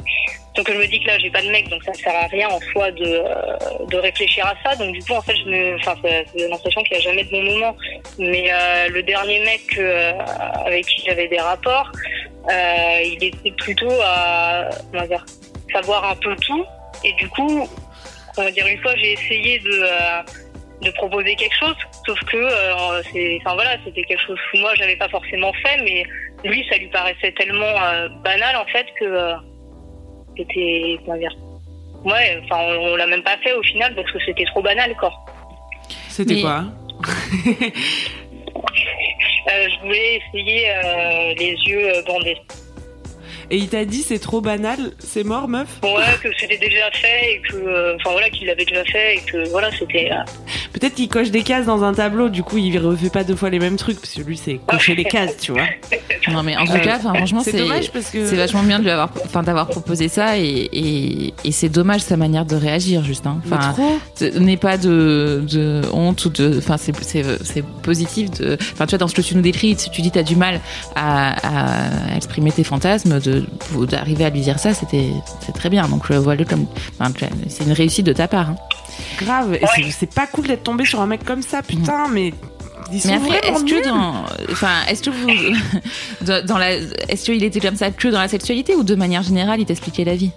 Donc 0.57 0.71
je 0.71 0.77
me 0.77 0.87
dis 0.87 1.01
que 1.01 1.07
là 1.07 1.19
j'ai 1.19 1.31
pas 1.31 1.43
de 1.43 1.51
mec, 1.51 1.69
donc 1.69 1.83
ça 1.85 1.93
ne 1.93 1.97
sert 1.97 2.15
à 2.15 2.27
rien 2.27 2.49
en 2.49 2.61
soi 2.73 2.91
de, 2.91 3.05
euh, 3.05 3.87
de 3.87 3.97
réfléchir 3.97 4.47
à 4.47 4.55
ça. 4.65 4.77
Donc 4.77 4.93
du 4.93 5.03
coup 5.03 5.15
en 5.15 5.23
fait 5.23 5.37
je 5.37 5.45
me, 5.45 5.77
enfin 5.77 5.95
c'est 6.03 6.49
l'impression 6.49 6.83
qu'il 6.83 6.97
n'y 6.97 7.03
a 7.03 7.09
jamais 7.11 7.25
de 7.25 7.31
bon 7.31 7.43
moment. 7.43 7.77
Mais 8.19 8.51
euh, 8.53 8.89
le 8.89 9.03
dernier 9.03 9.41
mec 9.45 9.79
avec 10.67 10.87
qui 10.87 11.03
j'avais 11.07 11.29
des 11.29 11.39
rapports, 11.39 11.91
il 12.49 13.19
était 13.23 13.53
plutôt 13.53 13.93
à 14.03 14.69
comment 14.91 15.07
dire, 15.07 15.25
savoir 15.73 16.05
un 16.05 16.17
peu 16.17 16.35
tout. 16.37 16.65
Et 17.05 17.13
du 17.15 17.29
coup, 17.29 17.69
on 18.37 18.43
va 18.43 18.51
dire 18.51 18.67
une 18.67 18.81
fois 18.81 18.95
j'ai 18.97 19.13
essayé 19.13 19.59
de 19.61 19.87
de 20.83 20.91
proposer 20.93 21.37
quelque 21.37 21.57
chose, 21.57 21.77
sauf 22.07 22.19
que 22.21 22.49
c'est, 23.13 23.39
enfin 23.43 23.53
voilà, 23.53 23.77
c'était 23.85 24.03
quelque 24.03 24.23
chose 24.27 24.39
que 24.51 24.59
moi 24.61 24.73
j'avais 24.77 24.97
pas 24.97 25.11
forcément 25.11 25.53
fait, 25.63 25.77
mais 25.85 26.07
lui 26.45 26.65
ça 26.71 26.77
lui 26.79 26.89
paraissait 26.89 27.33
tellement 27.33 27.65
euh, 27.83 28.09
banal 28.25 28.57
en 28.57 28.65
fait 28.67 28.87
que 28.99 29.05
euh, 29.05 29.35
c'était 30.37 30.99
comment 31.05 31.19
dire 31.19 31.35
ouais 32.05 32.41
enfin 32.45 32.57
on, 32.61 32.93
on 32.93 32.97
l'a 32.97 33.07
même 33.07 33.23
pas 33.23 33.37
fait 33.39 33.53
au 33.53 33.63
final 33.63 33.95
parce 33.95 34.11
que 34.13 34.19
c'était 34.25 34.45
trop 34.47 34.63
banal 34.63 34.95
quoi. 34.97 35.13
C'était 36.09 36.35
Mais- 36.35 36.41
quoi? 36.43 36.65
Euh, 39.51 39.69
je 39.71 39.81
voulais 39.87 40.21
essayer 40.21 40.71
euh, 40.71 41.35
les 41.39 41.53
yeux 41.67 41.91
bandés. 42.07 42.37
Et 43.51 43.57
il 43.57 43.69
t'a 43.69 43.85
dit 43.85 44.03
c'est 44.03 44.19
trop 44.19 44.41
banal, 44.41 44.93
c'est 44.99 45.25
mort 45.25 45.49
meuf? 45.49 45.81
Ouais 45.83 46.05
que 46.23 46.29
c'était 46.39 46.59
déjà 46.59 46.91
fait 46.93 47.33
et 47.35 47.41
que 47.41 47.57
euh, 47.57 47.97
enfin 47.97 48.11
voilà 48.13 48.29
qu'il 48.31 48.47
l'avait 48.47 48.65
déjà 48.67 48.85
fait 48.85 49.17
et 49.17 49.21
que 49.21 49.49
voilà 49.49 49.71
c'était 49.73 50.11
euh, 50.13 50.17
Peut-être 50.81 50.95
qu'il 50.95 51.09
coche 51.09 51.31
des 51.31 51.43
cases 51.43 51.67
dans 51.67 51.85
un 51.85 51.93
tableau, 51.93 52.29
du 52.31 52.43
coup 52.43 52.57
il 52.59 52.77
refait 52.79 53.11
pas 53.11 53.23
deux 53.23 53.37
fois 53.37 53.51
les 53.51 53.59
mêmes 53.59 53.77
trucs, 53.77 54.01
parce 54.01 54.15
que 54.15 54.23
lui 54.23 54.37
c'est 54.37 54.59
cocher 54.67 54.95
les 54.95 55.05
cases, 55.05 55.37
tu 55.39 55.53
vois. 55.53 55.67
Non, 56.33 56.43
mais 56.43 56.57
en 56.57 56.65
tout 56.65 56.73
cas, 56.73 56.99
franchement, 56.99 57.41
C'est 57.43 57.53
c'est 57.53 57.59
dommage 57.59 57.91
parce 57.93 58.11
que... 58.11 58.27
c'est 58.27 58.37
vachement 58.37 58.63
bien 58.63 58.79
de 58.79 58.85
lui 58.85 58.91
avoir, 58.91 59.11
enfin, 59.25 59.43
d'avoir 59.43 59.67
proposé 59.69 60.09
ça 60.09 60.39
et, 60.39 60.69
et, 60.73 61.35
et 61.45 61.53
c'est 61.53 61.69
dommage 61.69 62.01
sa 62.03 62.17
manière 62.17 62.45
de 62.45 62.57
réagir, 62.57 63.05
juste. 63.05 63.27
Hein. 63.27 63.41
Enfin, 63.45 63.75
n'aie 64.39 64.57
pas 64.57 64.77
de, 64.77 65.45
de 65.51 65.83
honte 65.93 66.25
ou 66.25 66.31
de, 66.31 66.59
enfin, 66.59 66.77
c'est, 66.77 66.93
positif 67.83 68.31
de, 68.33 68.57
enfin, 68.73 68.87
tu 68.87 68.91
vois, 68.91 68.99
dans 68.99 69.09
ce 69.09 69.15
que 69.15 69.23
tu 69.23 69.35
nous 69.35 69.43
décris, 69.43 69.75
si 69.79 69.91
tu 69.91 70.03
dis 70.03 70.11
t'as 70.11 70.23
du 70.23 70.37
mal 70.37 70.61
à, 70.95 72.13
à 72.13 72.17
exprimer 72.17 72.53
tes 72.53 72.65
fantasmes, 72.65 73.19
d'arriver 73.89 74.25
à 74.25 74.31
lui 74.31 74.41
dire 74.41 74.59
ça, 74.59 74.75
c'était, 74.75 75.09
c'est 75.45 75.53
très 75.53 75.69
bien. 75.71 75.89
Donc, 75.89 76.05
je 76.09 76.15
vois 76.15 76.35
le 76.37 76.45
comme, 76.45 76.67
enfin, 76.99 77.13
c'est 77.49 77.65
une 77.65 77.73
réussite 77.73 78.07
de 78.07 78.13
ta 78.13 78.29
part. 78.29 78.51
hein. 78.51 78.57
Grave, 79.19 79.55
et 79.55 79.91
c'est 79.91 80.13
pas 80.13 80.27
cool 80.27 80.47
d'être 80.47 80.63
tombé 80.71 80.85
sur 80.85 81.01
un 81.01 81.07
mec 81.07 81.25
comme 81.25 81.43
ça, 81.43 81.63
putain, 81.63 82.09
mais... 82.09 82.33
Mais 82.93 83.15
après, 83.15 83.39
est-ce 83.49 83.65
que 83.65 83.89
dans, 83.89 84.25
enfin, 84.51 84.85
est-ce 84.89 85.03
que 85.03 85.11
vous, 85.11 85.29
dans 86.47 86.59
la, 86.59 86.73
est-ce 86.73 87.25
qu'il 87.25 87.45
était 87.45 87.61
comme 87.61 87.77
ça 87.77 87.91
que 87.93 88.09
dans 88.09 88.19
la 88.19 88.27
sexualité 88.27 88.75
ou 88.75 88.83
de 88.83 88.97
manière 88.97 89.23
générale, 89.23 89.61
il 89.61 89.67
t'expliquait 89.67 90.03
la 90.05 90.17
vie? 90.17 90.33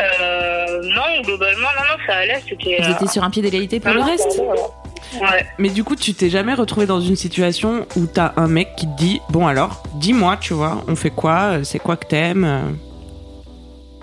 Euh, 0.00 0.82
non 0.94 1.22
globalement 1.24 1.68
non 1.76 1.82
non 1.90 2.04
ça 2.06 2.18
allait 2.18 2.40
c'était 2.48 2.78
Vous 2.80 2.88
euh, 2.88 2.94
étiez 2.94 3.08
sur 3.08 3.24
un 3.24 3.30
pied 3.30 3.42
d'égalité 3.42 3.80
pour 3.80 3.90
non, 3.90 3.96
le 3.96 4.00
non, 4.02 4.06
reste? 4.06 4.40
allait, 4.40 5.22
ouais. 5.22 5.46
Mais 5.58 5.70
du 5.70 5.82
coup, 5.84 5.96
tu 5.96 6.14
t'es 6.14 6.30
jamais 6.30 6.54
retrouvé 6.54 6.86
dans 6.86 7.00
une 7.00 7.16
situation 7.16 7.86
où 7.96 8.06
t'as 8.06 8.32
un 8.36 8.46
mec 8.48 8.74
qui 8.76 8.86
te 8.86 8.96
dit 8.96 9.20
Bon 9.30 9.46
alors, 9.46 9.82
dis-moi, 9.94 10.36
tu 10.36 10.54
vois, 10.54 10.84
on 10.88 10.96
fait 10.96 11.10
quoi? 11.10 11.64
C'est 11.64 11.78
quoi 11.80 11.96
que 11.96 12.06
t'aimes? 12.06 12.44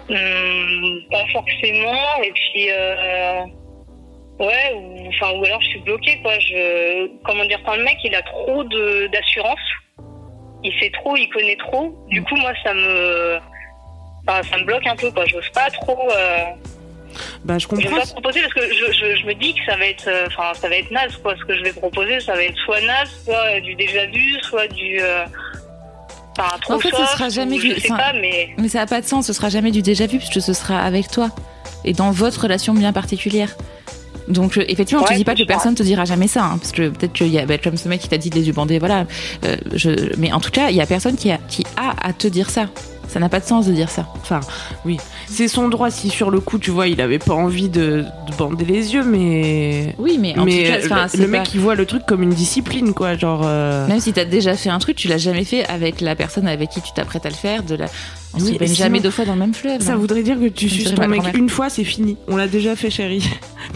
Hum, 0.10 0.16
pas 1.12 1.26
forcément 1.34 2.24
et 2.24 2.32
puis 2.32 2.70
euh, 2.72 3.42
ouais 4.40 4.74
ou 4.76 5.08
enfin 5.10 5.32
ou 5.38 5.46
alors 5.46 5.62
je 5.62 5.68
suis 5.68 5.80
bloquée 5.80 6.20
quoi 6.22 6.38
je 6.40 7.08
comment 7.24 7.46
dire 7.46 7.60
quand 7.66 7.76
le 7.76 7.84
mec 7.84 7.98
il 8.04 8.14
a 8.16 8.22
trop 8.22 8.64
de 8.66 9.08
d'assurance 9.08 9.60
il 10.64 10.74
sait 10.80 10.92
trop 10.92 11.16
il 11.16 11.30
connaît 11.30 11.56
trop 11.58 11.96
du 12.10 12.22
coup 12.24 12.36
moi 12.36 12.52
ça 12.64 12.74
me 12.74 13.38
enfin, 14.28 14.42
ça 14.50 14.58
me 14.58 14.64
bloque 14.66 14.86
un 14.88 14.96
peu 14.96 15.10
quoi 15.12 15.26
j'ose 15.26 15.50
pas 15.54 15.70
trop 15.70 16.10
euh, 16.12 16.44
Bah, 17.46 17.58
je 17.58 17.64
je 17.64 17.68
comprends. 17.70 17.90
vais 17.90 17.96
pas 18.02 18.06
proposer 18.08 18.42
parce 18.42 18.54
que 18.56 18.62
je, 18.74 18.92
je, 18.92 19.16
je 19.16 19.26
me 19.26 19.34
dis 19.36 19.54
que 19.54 19.62
ça 19.66 19.78
va 19.78 19.86
être 19.86 20.08
euh, 20.08 20.26
enfin 20.28 20.54
ça 20.54 20.68
va 20.68 20.76
être 20.76 20.92
naze 20.92 21.16
quoi 21.18 21.34
ce 21.38 21.46
que 21.46 21.56
je 21.56 21.64
vais 21.64 21.72
proposer 21.74 22.20
ça 22.20 22.34
va 22.34 22.44
être 22.44 22.58
soit 22.66 22.82
naze 22.82 23.10
soit 23.24 23.56
euh, 23.56 23.60
du 23.62 23.74
déjà 23.76 24.06
vu 24.08 24.34
soit 24.42 24.68
du 24.68 25.00
euh, 25.00 25.24
enfin 26.38 26.58
trop 26.60 26.74
En 26.74 26.80
fait, 26.80 26.90
ce 26.90 26.98
soft, 26.98 27.12
sera 27.14 27.30
jamais 27.30 27.58
du- 27.58 27.72
je 27.76 27.80
sais 27.80 27.92
enfin, 27.94 28.12
pas 28.12 28.14
mais 28.20 28.50
Mais 28.58 28.68
ça 28.68 28.80
n'a 28.80 28.86
pas 28.88 29.00
de 29.00 29.06
sens, 29.06 29.28
ce 29.28 29.32
sera 29.34 29.48
jamais 29.48 29.72
du 29.72 29.82
déjà 29.82 30.08
vu 30.08 30.18
puisque 30.18 30.42
ce 30.42 30.52
sera 30.52 30.80
avec 30.80 31.08
toi 31.10 31.30
et 31.86 31.94
dans 31.94 32.12
votre 32.12 32.42
relation 32.42 32.74
bien 32.74 32.92
particulière. 32.92 33.56
Donc 34.28 34.58
euh, 34.58 34.66
effectivement, 34.68 35.04
je 35.04 35.08
te 35.08 35.12
Ouais, 35.14 35.18
dis 35.18 35.24
pas 35.24 35.36
que 35.36 35.44
personne 35.44 35.76
te 35.76 35.84
dira 35.84 36.06
jamais 36.06 36.28
ça, 36.28 36.44
hein, 36.46 36.58
parce 36.58 36.72
que 36.72 36.90
peut-être 36.90 37.14
qu'il 37.14 37.28
y 37.28 37.38
a 37.40 37.46
bah, 37.46 37.58
comme 37.58 37.78
ce 37.78 37.88
mec 37.88 38.02
qui 38.02 38.10
t'a 38.10 38.18
dit 38.18 38.30
les 38.32 38.48
yeux 38.48 38.54
bandés, 38.54 38.80
voilà. 38.80 39.06
Euh, 39.46 39.56
je, 39.74 39.90
mais 40.18 40.32
en 40.34 40.40
tout 40.40 40.52
cas, 40.52 40.70
il 40.70 40.76
y 40.76 40.82
a 40.82 40.86
personne 40.86 41.16
qui 41.16 41.30
a, 41.32 41.38
qui 41.48 41.64
a 41.78 41.94
à 42.08 42.14
te 42.14 42.28
dire 42.28 42.50
ça. 42.50 42.68
Ça 43.08 43.20
n'a 43.20 43.30
pas 43.30 43.40
de 43.40 43.46
sens 43.46 43.66
de 43.68 43.72
dire 43.74 43.90
ça. 43.90 44.08
Enfin, 44.22 44.40
oui. 44.86 44.98
C'est 45.28 45.48
son 45.48 45.70
droit 45.70 45.90
si 45.92 46.10
sur 46.10 46.32
le 46.32 46.40
coup, 46.40 46.58
tu 46.60 46.72
vois, 46.72 46.88
il 46.88 47.00
avait 47.02 47.20
pas 47.20 47.34
envie 47.34 47.70
de, 47.70 48.04
de 48.28 48.36
bander 48.38 48.66
les 48.66 48.94
yeux, 48.94 49.04
mais. 49.04 49.96
Oui, 49.98 50.18
mais 50.20 50.38
en 50.38 50.46
mais 50.46 50.64
tout 50.82 50.90
cas, 50.90 51.08
le- 51.14 51.22
le, 51.22 51.28
mec, 51.28 51.44
pas- 51.44 51.50
il 51.54 51.60
voit 51.60 51.76
le 51.76 51.86
truc 51.86 52.06
comme 52.06 52.24
une 52.24 52.30
discipline, 52.32 52.94
quoi. 52.94 53.16
Genre. 53.16 53.42
euh, 53.46 53.88
Même 53.88 54.00
si 54.00 54.12
t'as 54.14 54.26
déjà 54.26 54.56
fait 54.56 54.70
un 54.70 54.80
truc, 54.80 54.96
tu 54.98 55.08
l'as 55.08 55.18
jamais 55.18 55.46
fait 55.46 55.66
avec 55.68 56.02
la 56.02 56.16
personne 56.16 56.48
avec 56.48 56.70
qui 56.70 56.82
tu 56.82 56.92
t'apprêtes 56.94 57.26
à 57.26 57.30
le 57.30 57.36
faire. 57.36 57.64
De 57.64 57.76
la... 57.76 57.86
On 58.34 58.40
se 58.40 58.52
baigne 58.52 58.74
jamais 58.76 59.00
deux 59.00 59.12
fois 59.12 59.26
dans 59.26 59.34
le 59.34 59.40
même 59.40 59.54
fleuve. 59.54 59.82
Ça 59.82 59.94
hein. 59.94 59.96
voudrait 59.96 60.24
dire 60.24 60.40
que 60.40 60.48
tu 60.48 60.68
suces 60.70 60.94
ton 60.94 61.08
mec 61.08 61.22
une 61.36 61.50
fois, 61.50 61.70
c'est 61.70 61.84
fini. 61.86 62.18
On 62.28 62.36
l'a 62.36 62.48
déjà 62.48 62.76
fait, 62.76 62.90
chérie. 62.90 63.28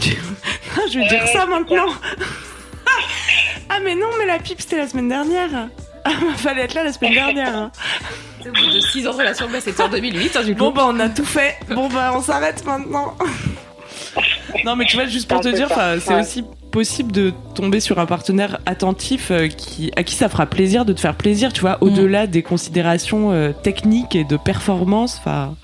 Je 0.92 0.98
vais 0.98 1.08
dire 1.08 1.26
ça 1.32 1.46
maintenant. 1.46 1.86
ah, 3.68 3.78
mais 3.84 3.94
non, 3.94 4.06
mais 4.18 4.26
la 4.26 4.38
pipe, 4.38 4.60
c'était 4.60 4.78
la 4.78 4.88
semaine 4.88 5.08
dernière. 5.08 5.68
Ah, 6.04 6.10
fallait 6.36 6.62
être 6.62 6.74
là 6.74 6.84
la 6.84 6.92
semaine 6.92 7.12
dernière. 7.14 7.56
hein. 7.56 7.70
Au 8.40 8.52
bout 8.52 8.74
de 8.74 8.80
6 8.80 9.06
ans 9.06 9.12
de 9.12 9.18
relation, 9.18 9.46
bah, 9.52 9.58
c'était 9.60 9.82
en 9.82 9.88
2008, 9.88 10.36
hein, 10.36 10.42
du 10.44 10.52
coup. 10.54 10.58
Bon, 10.60 10.70
bah, 10.72 10.84
on 10.88 10.98
a 11.00 11.08
tout 11.08 11.24
fait. 11.24 11.56
Bon, 11.74 11.88
bah, 11.88 12.12
on 12.16 12.22
s'arrête 12.22 12.64
maintenant. 12.64 13.14
non, 14.64 14.76
mais 14.76 14.84
tu 14.86 14.96
vois, 14.96 15.06
juste 15.06 15.28
pour 15.28 15.40
te 15.40 15.48
un 15.48 15.50
peu 15.52 15.56
dire, 15.56 15.68
c'est 16.00 16.14
Ouais. 16.14 16.20
aussi 16.20 16.44
possible 16.70 17.10
de 17.12 17.32
tomber 17.54 17.80
sur 17.80 17.98
un 17.98 18.06
partenaire 18.06 18.58
attentif 18.64 19.30
euh, 19.32 19.48
qui, 19.48 19.90
à 19.96 20.04
qui 20.04 20.14
ça 20.14 20.28
fera 20.28 20.46
plaisir 20.46 20.84
de 20.84 20.92
te 20.92 21.00
faire 21.00 21.16
plaisir, 21.16 21.52
tu 21.52 21.60
vois, 21.62 21.78
au-delà 21.80 22.26
des 22.28 22.42
considérations 22.42 23.32
euh, 23.32 23.50
techniques 23.52 24.14
et 24.14 24.22
de 24.24 24.36
performance. 24.36 25.16
Enfin, 25.18 25.54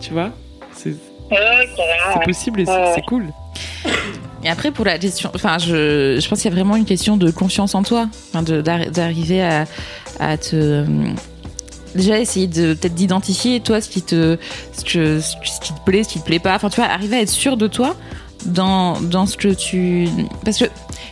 tu 0.00 0.12
vois, 0.12 0.30
c'est 0.74 0.96
possible 2.24 2.60
et 2.60 2.66
c'est 2.66 2.72
Ouais. 2.72 2.92
c'est 2.94 3.02
cool. 3.02 3.26
Et 4.44 4.48
après, 4.48 4.72
pour 4.72 4.84
la 4.84 4.98
question, 4.98 5.30
enfin, 5.34 5.58
je, 5.58 6.18
je 6.20 6.28
pense 6.28 6.40
qu'il 6.42 6.50
y 6.50 6.52
a 6.52 6.56
vraiment 6.56 6.74
une 6.74 6.84
question 6.84 7.16
de 7.16 7.30
confiance 7.30 7.76
en 7.76 7.84
toi, 7.84 8.08
d'arriver 8.34 9.42
à, 9.42 9.66
à 10.18 10.36
te. 10.36 10.84
Déjà, 11.94 12.18
essayer 12.18 12.46
de 12.46 12.74
peut-être 12.74 12.94
d'identifier 12.94 13.60
toi 13.60 13.80
ce 13.80 13.88
qui 13.88 14.02
te, 14.02 14.38
ce, 14.72 14.84
que- 14.84 15.20
ce 15.20 15.60
qui 15.60 15.74
te 15.74 15.80
plaît, 15.84 16.04
ce 16.04 16.08
qui 16.10 16.20
te 16.20 16.24
plaît 16.24 16.38
pas. 16.38 16.54
Enfin, 16.54 16.70
tu 16.70 16.76
vois, 16.76 16.86
arriver 16.86 17.16
à 17.16 17.20
être 17.20 17.28
sûr 17.28 17.56
de 17.56 17.66
toi 17.66 17.96
dans, 18.46 19.00
dans 19.00 19.26
ce 19.26 19.36
que 19.36 19.48
tu. 19.54 20.08
Parce 20.44 20.58
que 20.58 20.64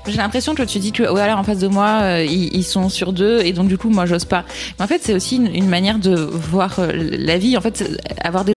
j'ai 0.06 0.16
l'impression 0.16 0.54
que 0.54 0.62
tu 0.62 0.78
dis 0.78 0.92
que, 0.92 1.02
ouais, 1.12 1.20
alors 1.20 1.38
en 1.38 1.44
face 1.44 1.58
de 1.58 1.68
moi, 1.68 2.00
euh, 2.02 2.24
ils, 2.24 2.54
ils 2.56 2.64
sont 2.64 2.88
sur 2.88 3.12
deux 3.12 3.40
et 3.40 3.52
donc 3.52 3.68
du 3.68 3.76
coup, 3.78 3.90
moi, 3.90 4.06
j'ose 4.06 4.24
pas. 4.24 4.44
Mais 4.78 4.84
en 4.84 4.88
fait, 4.88 5.00
c'est 5.04 5.14
aussi 5.14 5.36
une, 5.36 5.54
une 5.54 5.68
manière 5.68 5.98
de 5.98 6.14
voir 6.14 6.78
euh, 6.78 6.90
la 6.92 7.36
vie. 7.38 7.56
En 7.56 7.60
fait, 7.60 7.84
avoir 8.22 8.44
des 8.44 8.52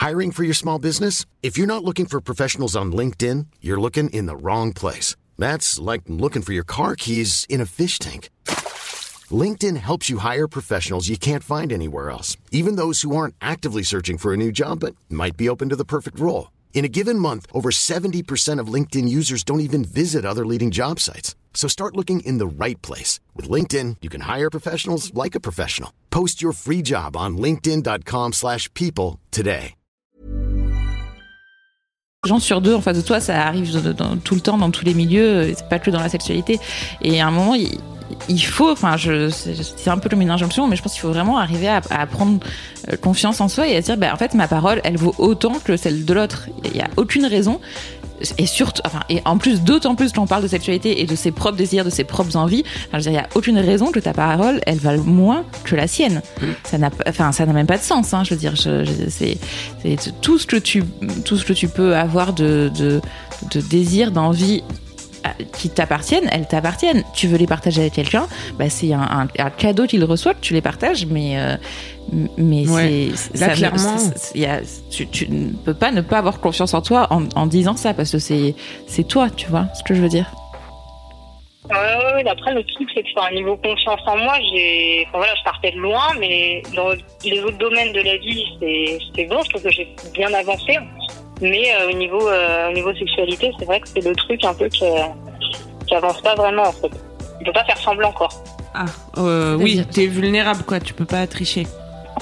Hiring 0.00 0.32
for 0.32 0.44
your 0.44 0.54
small 0.54 0.78
business? 0.80 1.26
If 1.42 1.56
you're 1.56 1.66
not 1.68 1.84
looking 1.84 2.06
for 2.06 2.20
professionals 2.20 2.74
on 2.74 2.86
LinkedIn, 2.92 3.46
you're 3.60 3.80
looking 3.80 4.08
in 4.12 4.26
the 4.26 4.34
wrong 4.36 4.72
place. 4.72 5.14
That's 5.38 5.78
like 5.78 6.02
looking 6.08 6.42
for 6.42 6.52
your 6.52 6.64
car 6.64 6.94
keys 6.96 7.46
in 7.48 7.60
a 7.60 7.66
fish 7.66 7.98
tank. 7.98 8.28
LinkedIn 9.32 9.76
helps 9.76 10.10
you 10.10 10.18
hire 10.18 10.48
professionals 10.48 11.08
you 11.08 11.16
can't 11.16 11.44
find 11.44 11.72
anywhere 11.72 12.10
else, 12.10 12.36
even 12.50 12.74
those 12.76 13.02
who 13.02 13.14
aren't 13.14 13.36
actively 13.40 13.84
searching 13.84 14.18
for 14.18 14.32
a 14.34 14.36
new 14.36 14.50
job 14.50 14.80
but 14.80 14.96
might 15.08 15.36
be 15.36 15.48
open 15.48 15.68
to 15.68 15.76
the 15.76 15.84
perfect 15.84 16.18
role. 16.18 16.50
In 16.74 16.84
a 16.84 16.88
given 16.88 17.16
month, 17.18 17.46
over 17.54 17.70
70% 17.70 18.58
of 18.58 18.66
LinkedIn 18.72 19.08
users 19.08 19.44
don't 19.44 19.60
even 19.60 19.84
visit 19.84 20.24
other 20.24 20.44
leading 20.44 20.72
job 20.72 20.98
sites. 20.98 21.36
So 21.54 21.68
start 21.68 21.96
looking 21.96 22.20
in 22.26 22.38
the 22.38 22.46
right 22.64 22.80
place. 22.82 23.20
With 23.36 23.48
LinkedIn, 23.48 23.96
you 24.02 24.10
can 24.10 24.22
hire 24.22 24.50
professionals 24.50 25.14
like 25.14 25.36
a 25.36 25.40
professional. 25.40 25.92
Post 26.10 26.42
your 26.42 26.52
free 26.54 26.82
job 26.82 27.14
on 27.16 27.36
linkedin.com/people 27.36 28.32
slash 28.32 28.68
people 28.74 29.20
today. 29.30 29.74
gens 32.24 32.38
sur 32.38 32.60
deux 32.60 32.72
en 32.74 32.80
face 32.80 32.96
de 32.96 33.02
toi, 33.02 33.18
ça 33.20 33.44
arrive 33.46 33.72
dans- 33.94 34.16
tout 34.16 34.36
le 34.36 34.40
temps 34.40 34.56
dans 34.56 34.70
tous 34.70 34.84
les 34.84 34.94
milieux, 34.94 35.52
c'est 35.56 35.68
pas 35.68 35.80
que 35.80 35.90
dans 35.90 35.98
la 36.00 36.08
sexualité. 36.08 36.60
Et 37.00 37.20
à 37.20 37.26
un 37.26 37.32
moment, 37.32 37.54
il, 37.56 37.78
il 38.28 38.40
faut, 38.40 38.70
enfin, 38.70 38.96
je, 38.96 39.28
c'est 39.30 39.90
un 39.90 39.98
peu 39.98 40.08
comme 40.08 40.22
une 40.22 40.30
injonction, 40.30 40.66
mais 40.68 40.76
je 40.76 40.82
pense 40.82 40.92
qu'il 40.92 41.00
faut 41.02 41.08
vraiment 41.12 41.38
arriver 41.38 41.68
à, 41.68 41.80
à 41.90 42.06
prendre 42.06 42.38
euh, 42.92 42.96
confiance 42.96 43.40
en 43.40 43.48
soi 43.48 43.66
et 43.68 43.76
à 43.76 43.80
dire, 43.80 43.96
bah, 43.96 44.10
en 44.12 44.16
fait, 44.16 44.34
ma 44.34 44.48
parole, 44.48 44.80
elle 44.84 44.96
vaut 44.96 45.14
autant 45.18 45.54
que 45.64 45.76
celle 45.76 46.04
de 46.04 46.12
l'autre. 46.14 46.46
Il 46.64 46.76
y 46.76 46.80
a 46.80 46.88
aucune 46.96 47.26
raison. 47.26 47.60
Et 48.38 48.46
surtout, 48.46 48.82
enfin, 48.84 49.00
et 49.08 49.20
en 49.24 49.36
plus, 49.36 49.62
d'autant 49.62 49.96
plus 49.96 50.12
qu'on 50.12 50.28
parle 50.28 50.44
de 50.44 50.48
sexualité 50.48 51.00
et 51.00 51.06
de 51.06 51.16
ses 51.16 51.32
propres 51.32 51.56
désirs, 51.56 51.84
de 51.84 51.90
ses 51.90 52.04
propres 52.04 52.36
envies, 52.36 52.62
enfin, 52.86 52.98
je 53.00 53.04
veux 53.06 53.10
dire, 53.10 53.10
il 53.10 53.14
y 53.14 53.18
a 53.18 53.28
aucune 53.34 53.58
raison 53.58 53.90
que 53.90 53.98
ta 53.98 54.12
parole, 54.12 54.60
elle 54.64 54.78
vale 54.78 55.00
moins 55.00 55.44
que 55.64 55.74
la 55.74 55.88
sienne. 55.88 56.22
Ça 56.62 56.78
n'a, 56.78 56.90
enfin, 57.08 57.32
ça 57.32 57.46
n'a 57.46 57.52
même 57.52 57.66
pas 57.66 57.78
de 57.78 57.82
sens, 57.82 58.14
hein, 58.14 58.22
je 58.22 58.30
veux 58.34 58.38
dire, 58.38 58.54
je, 58.54 58.84
je- 58.84 59.08
c'est, 59.10 59.38
c'est 59.82 60.20
tout 60.20 60.38
ce 60.38 60.46
que 60.46 60.54
tu, 60.56 60.84
tout 61.24 61.36
ce 61.36 61.44
que 61.44 61.52
tu 61.52 61.66
peux 61.66 61.96
avoir 61.96 62.32
de, 62.32 62.70
de, 62.78 63.00
de 63.50 63.60
désir, 63.60 64.12
d'envie 64.12 64.62
qui 65.56 65.70
t'appartiennent, 65.70 66.28
elles 66.32 66.46
t'appartiennent. 66.48 67.04
Tu 67.14 67.26
veux 67.26 67.36
les 67.38 67.46
partager 67.46 67.80
avec 67.82 67.92
quelqu'un, 67.94 68.26
bah 68.58 68.68
c'est 68.70 68.92
un, 68.92 69.00
un, 69.02 69.26
un 69.38 69.50
cadeau 69.50 69.86
qu'il 69.86 70.04
reçoit, 70.04 70.34
tu 70.34 70.52
les 70.54 70.60
partages, 70.62 71.06
mais 71.06 71.38
euh, 71.38 71.56
mais 72.36 72.68
Ouais. 72.68 73.08
c'est 73.14 73.34
Là, 73.38 73.46
ça 73.46 73.48
ne- 73.52 73.56
clairement. 73.56 73.96
y 74.34 74.44
a- 74.46 74.60
tu, 74.90 75.06
tu 75.08 75.28
ne 75.30 75.50
peux 75.52 75.74
pas 75.74 75.90
ne 75.92 76.00
pas 76.00 76.18
avoir 76.18 76.40
confiance 76.40 76.74
en 76.74 76.82
toi 76.82 77.06
en, 77.10 77.24
en 77.36 77.46
disant 77.46 77.76
ça 77.76 77.94
parce 77.94 78.10
que 78.12 78.18
c'est 78.18 78.54
c'est 78.86 79.06
toi, 79.06 79.28
tu 79.30 79.46
vois 79.48 79.66
ce 79.74 79.82
que 79.84 79.94
je 79.94 80.02
veux 80.02 80.08
dire. 80.08 80.30
Ouais, 81.70 81.76
ouais, 81.76 82.14
ouais. 82.24 82.28
Après, 82.28 82.52
le 82.52 82.64
truc, 82.64 82.88
c'est 82.92 83.02
que 83.04 83.08
sur 83.08 83.22
un 83.22 83.30
niveau 83.32 83.56
confiance 83.56 84.00
en 84.06 84.16
moi, 84.18 84.34
j'ai, 84.52 85.06
enfin, 85.08 85.18
voilà, 85.18 85.32
je 85.36 85.44
partais 85.44 85.70
de 85.70 85.78
loin, 85.78 86.02
mais 86.18 86.60
dans 86.74 86.88
les 87.24 87.40
autres 87.40 87.56
domaines 87.58 87.92
de 87.92 88.00
la 88.00 88.16
vie, 88.16 88.44
c'est, 88.60 88.98
c'est 89.14 89.24
bon. 89.26 89.38
Je 89.44 89.50
trouve 89.50 89.62
que 89.62 89.70
j'ai 89.70 89.88
bien 90.12 90.32
avancé. 90.34 90.76
Mais 91.40 91.74
euh, 91.74 91.90
au 91.90 91.92
niveau, 91.96 92.28
euh, 92.28 92.70
au 92.70 92.72
niveau 92.72 92.94
sexualité, 92.94 93.52
c'est 93.58 93.64
vrai 93.64 93.80
que 93.80 93.88
c'est 93.88 94.04
le 94.04 94.14
truc 94.14 94.44
un 94.44 94.54
peu 94.54 94.68
qui, 94.68 94.84
qui 95.86 95.94
avance 95.94 96.20
pas 96.20 96.34
vraiment, 96.34 96.64
en 96.64 96.72
fait. 96.72 96.90
Je 97.40 97.46
peux 97.46 97.52
pas 97.52 97.64
faire 97.64 97.78
semblant, 97.78 98.12
quoi. 98.12 98.28
Ah, 98.74 98.84
euh, 99.18 99.56
oui, 99.56 99.84
t'es 99.90 100.06
vulnérable, 100.06 100.62
quoi. 100.64 100.78
Tu 100.80 100.94
peux 100.94 101.04
pas 101.04 101.26
tricher. 101.26 101.66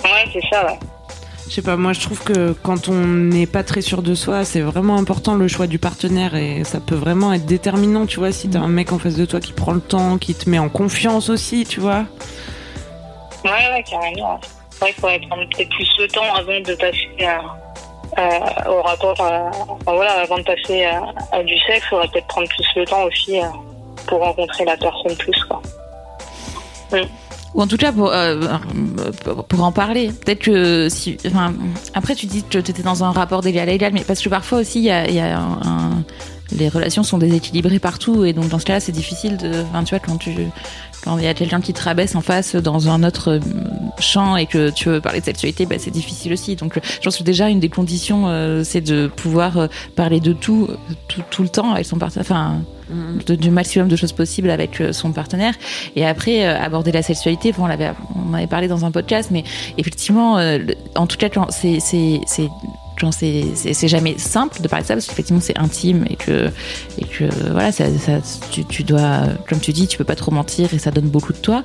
Ouais, 0.05 0.25
c'est 0.33 0.43
ça, 0.50 0.64
ouais. 0.67 0.79
Je 1.50 1.57
sais 1.57 1.62
pas, 1.62 1.76
moi 1.76 1.93
je 1.93 2.00
trouve 2.00 2.23
que 2.23 2.52
quand 2.52 2.87
on 2.87 2.95
n'est 2.95 3.49
pas 3.49 3.64
très 3.64 3.81
sûr 3.81 4.02
de 4.02 4.14
soi, 4.14 4.45
c'est 4.45 4.61
vraiment 4.61 4.97
important 4.97 5.35
le 5.35 5.49
choix 5.49 5.67
du 5.67 5.81
partenaire 5.81 6.37
et 6.37 6.62
ça 6.62 6.79
peut 6.79 6.95
vraiment 6.95 7.33
être 7.33 7.45
déterminant, 7.45 8.07
tu 8.07 8.21
vois, 8.21 8.31
si 8.31 8.49
t'as 8.49 8.61
un 8.61 8.69
mec 8.69 8.93
en 8.93 9.00
face 9.00 9.17
de 9.17 9.25
toi 9.25 9.40
qui 9.40 9.52
prend 9.52 9.73
le 9.73 9.81
temps, 9.81 10.17
qui 10.17 10.33
te 10.33 10.49
met 10.49 10.61
en 10.61 10.69
confiance 10.69 11.29
aussi, 11.29 11.64
tu 11.64 11.81
vois. 11.81 12.05
Ouais, 13.45 13.50
ouais, 13.50 13.83
carrément. 13.83 14.35
ouais. 14.35 14.40
C'est 14.71 14.79
vrai 14.79 14.93
qu'il 14.93 15.00
faudrait 15.00 15.21
prendre 15.29 15.43
peut-être 15.49 15.71
plus 15.71 15.90
le 15.99 16.07
temps 16.07 16.35
avant 16.37 16.61
de 16.61 16.75
passer 16.76 17.26
à, 17.26 17.40
à- 18.17 18.71
au 18.71 18.83
rapport, 18.83 19.12
enfin, 19.19 19.50
voilà, 19.87 20.12
avant 20.21 20.38
de 20.38 20.43
passer 20.43 20.85
à, 20.85 21.02
à 21.33 21.43
du 21.43 21.55
sexe, 21.67 21.85
il 21.87 21.88
faudrait 21.90 22.09
peut-être 22.09 22.26
prendre 22.26 22.49
plus 22.49 22.67
le 22.76 22.85
temps 22.87 23.02
aussi 23.05 23.38
euh, 23.40 23.45
pour 24.07 24.21
rencontrer 24.21 24.64
la 24.64 24.76
personne 24.76 25.17
plus, 25.17 25.45
quoi. 25.45 25.61
Ou 27.55 27.62
en 27.62 27.67
tout 27.67 27.76
cas 27.76 27.90
pour 27.93 28.11
euh, 28.12 28.40
pour- 29.49 29.64
en 29.64 29.73
parler. 29.73 30.12
Peut-être 30.25 30.40
que 30.40 30.88
si, 30.88 31.17
après 31.95 32.14
tu 32.14 32.26
dis 32.26 32.43
que 32.45 32.59
tu 32.59 32.71
étais 32.71 32.83
dans 32.83 33.02
un 33.02 33.11
rapport 33.11 33.40
d'égal 33.40 33.69
à 33.69 33.73
égal, 33.73 33.93
mais 33.93 34.05
parce 34.05 34.21
que 34.21 34.29
parfois 34.29 34.59
aussi 34.59 34.79
il 34.79 34.85
y 34.85 34.90
a, 34.90 35.38
un- 35.38 36.05
les 36.59 36.69
relations 36.69 37.02
sont 37.02 37.19
déséquilibrées 37.19 37.78
partout 37.78 38.25
et 38.25 38.33
donc 38.33 38.49
dans 38.49 38.59
ce 38.59 38.64
cas-là 38.64 38.80
c'est 38.80 38.92
difficile 38.92 39.37
de, 39.37 39.62
enfin, 39.71 39.85
tu 39.85 39.90
vois 39.95 40.00
quand 40.00 40.16
tu 40.16 40.30
quand 41.02 41.16
il 41.16 41.25
y 41.25 41.28
a 41.28 41.33
quelqu'un 41.33 41.62
qui 41.62 41.73
te 41.73 41.83
rabaisse 41.83 42.14
en 42.14 42.21
face 42.21 42.57
dans 42.57 42.90
un 42.90 43.02
autre 43.04 43.30
euh, 43.30 43.40
champ 44.00 44.37
et 44.37 44.45
que 44.45 44.69
tu 44.69 44.90
veux 44.90 45.00
parler 45.00 45.21
de 45.21 45.25
sexualité, 45.25 45.64
bah, 45.64 45.76
c'est 45.78 45.90
difficile 45.90 46.30
aussi. 46.35 46.57
Donc, 46.57 46.76
euh, 46.76 46.80
je 46.85 47.00
pense 47.00 47.16
que 47.16 47.23
déjà 47.23 47.49
une 47.49 47.59
des 47.59 47.71
conditions, 47.71 48.25
euh, 48.28 48.64
c'est 48.64 48.83
de 48.83 49.07
pouvoir 49.07 49.57
euh, 49.57 49.66
parler 49.97 50.21
de 50.21 50.35
tout, 50.35 50.69
tout, 51.09 51.23
tout 51.30 51.42
le 51.42 51.49
temps 51.49 51.73
avec 51.73 51.87
son 51.87 51.97
partenaire, 51.97 52.26
enfin, 52.30 52.61
de- 53.26 53.35
du 53.35 53.50
maximum 53.50 53.88
de 53.88 53.97
choses 53.97 54.12
possibles 54.12 54.50
avec 54.50 54.83
son 54.92 55.12
partenaire. 55.12 55.54
Et 55.97 56.04
après, 56.07 56.45
euh, 56.47 56.61
aborder 56.61 56.92
la 56.92 57.00
sexualité, 57.02 57.52
bon, 57.52 57.64
on 57.64 57.66
l'avait, 57.69 57.92
on 58.14 58.33
en 58.33 58.35
avait 58.35 58.47
parlé 58.47 58.69
dans 58.69 58.85
un 58.85 58.90
podcast, 58.90 59.30
mais 59.33 59.45
effectivement, 59.78 60.37
euh, 60.37 60.59
en 60.97 61.07
tout 61.07 61.16
cas, 61.16 61.30
quand 61.30 61.47
c'est, 61.50 61.78
c'est, 63.11 63.88
jamais 63.88 64.19
simple 64.19 64.61
de 64.61 64.69
parler 64.69 64.83
de 64.83 64.88
ça 64.88 64.95
parce 64.95 65.07
qu'effectivement 65.07 65.40
c'est 65.40 65.59
intime 65.59 66.04
et 66.09 66.16
que 66.16 66.50
et 66.99 67.04
que 67.04 67.25
voilà 67.50 67.73
ça, 67.73 67.87
ça 67.99 68.19
tu, 68.50 68.64
tu 68.64 68.83
dois 68.83 69.23
comme 69.49 69.59
tu 69.59 69.73
dis 69.73 69.87
tu 69.87 69.97
peux 69.97 70.04
pas 70.04 70.16
trop 70.16 70.30
mentir 70.30 70.73
et 70.75 70.78
ça 70.78 70.90
donne 70.90 71.09
beaucoup 71.09 71.33
de 71.33 71.38
toi. 71.38 71.62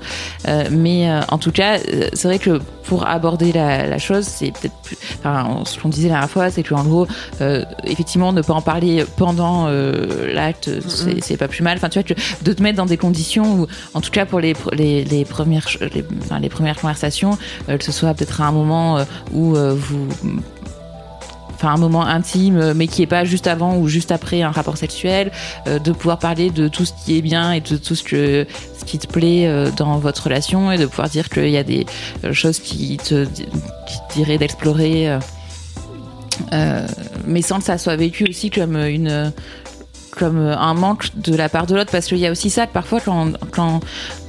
Euh, 0.47 0.65
mais 0.71 1.09
euh, 1.09 1.21
en 1.29 1.37
tout 1.37 1.51
cas 1.51 1.77
euh, 1.77 2.09
c'est 2.13 2.27
vrai 2.27 2.39
que 2.39 2.59
pour 2.83 3.07
aborder 3.07 3.51
la, 3.51 3.87
la 3.87 3.97
chose 3.97 4.25
c'est 4.25 4.51
peut-être 4.51 4.75
plus 4.83 4.97
enfin 5.19 5.63
ce 5.65 5.79
qu'on 5.79 5.89
disait 5.89 6.07
la 6.07 6.15
dernière 6.15 6.29
fois 6.29 6.49
c'est 6.49 6.63
que 6.63 6.73
en 6.73 6.83
gros 6.83 7.07
euh, 7.41 7.65
effectivement 7.83 8.31
ne 8.31 8.41
pas 8.41 8.53
en 8.53 8.61
parler 8.61 9.03
pendant 9.17 9.67
l'acte 9.67 10.69
c'est, 10.87 11.21
c'est 11.21 11.37
pas 11.37 11.47
plus 11.47 11.63
mal. 11.63 11.77
Enfin 11.77 11.89
tu 11.89 11.99
vois 11.99 12.03
que 12.03 12.13
de 12.43 12.53
te 12.53 12.63
mettre 12.63 12.77
dans 12.77 12.85
des 12.85 12.97
conditions 12.97 13.61
où 13.61 13.67
en 13.93 14.01
tout 14.01 14.11
cas 14.11 14.25
pour 14.25 14.39
les 14.39 14.53
les, 14.73 15.03
les 15.03 15.25
premières 15.25 15.67
les, 15.93 16.05
enfin, 16.23 16.39
les 16.39 16.49
premières 16.49 16.79
conversations 16.79 17.37
que 17.67 17.83
ce 17.83 17.91
soit 17.91 18.13
peut-être 18.13 18.41
à 18.41 18.45
un 18.45 18.51
moment 18.51 18.99
où 19.33 19.55
vous 19.55 20.07
enfin 21.55 21.73
un 21.73 21.77
moment 21.77 22.05
intime 22.05 22.57
euh, 22.57 22.73
mais 22.75 22.87
qui 22.87 23.01
est 23.01 23.07
pas 23.07 23.23
juste 23.23 23.47
avant 23.47 23.77
ou 23.77 23.87
juste 23.87 24.11
après 24.11 24.41
un 24.41 24.51
rapport 24.51 24.77
sexuel 24.77 25.31
euh, 25.67 25.79
de 25.79 25.91
pouvoir 25.91 26.19
parler 26.19 26.49
de 26.49 26.67
tout 26.67 26.85
ce 26.85 26.93
qui 26.93 27.17
est 27.17 27.21
bien 27.21 27.53
et 27.53 27.61
de 27.61 27.77
tout 27.77 27.95
ce 27.95 28.03
que 28.03 28.45
ce 28.77 28.85
qui 28.85 28.99
te 28.99 29.07
plaît 29.07 29.47
euh, 29.47 29.71
dans 29.71 29.97
votre 29.97 30.23
relation 30.23 30.71
et 30.71 30.77
de 30.77 30.85
pouvoir 30.85 31.09
dire 31.09 31.29
qu'il 31.29 31.49
y 31.49 31.57
a 31.57 31.63
des 31.63 31.85
choses 32.31 32.59
qui 32.59 32.97
te 32.97 33.25
diraient 34.13 34.37
d'explorer 34.37 35.17
mais 37.25 37.41
sans 37.41 37.59
que 37.59 37.63
ça 37.63 37.77
soit 37.77 37.95
vécu 37.95 38.25
aussi 38.29 38.49
comme 38.49 38.75
une 38.75 39.31
comme 40.11 40.39
un 40.39 40.73
manque 40.73 41.09
de 41.15 41.35
la 41.35 41.49
part 41.49 41.65
de 41.65 41.75
l'autre 41.75 41.91
parce 41.91 42.07
qu'il 42.07 42.17
y 42.17 42.27
a 42.27 42.31
aussi 42.31 42.49
ça 42.49 42.67
parfois 42.67 42.99
quand 42.99 43.33
quand 43.51 43.79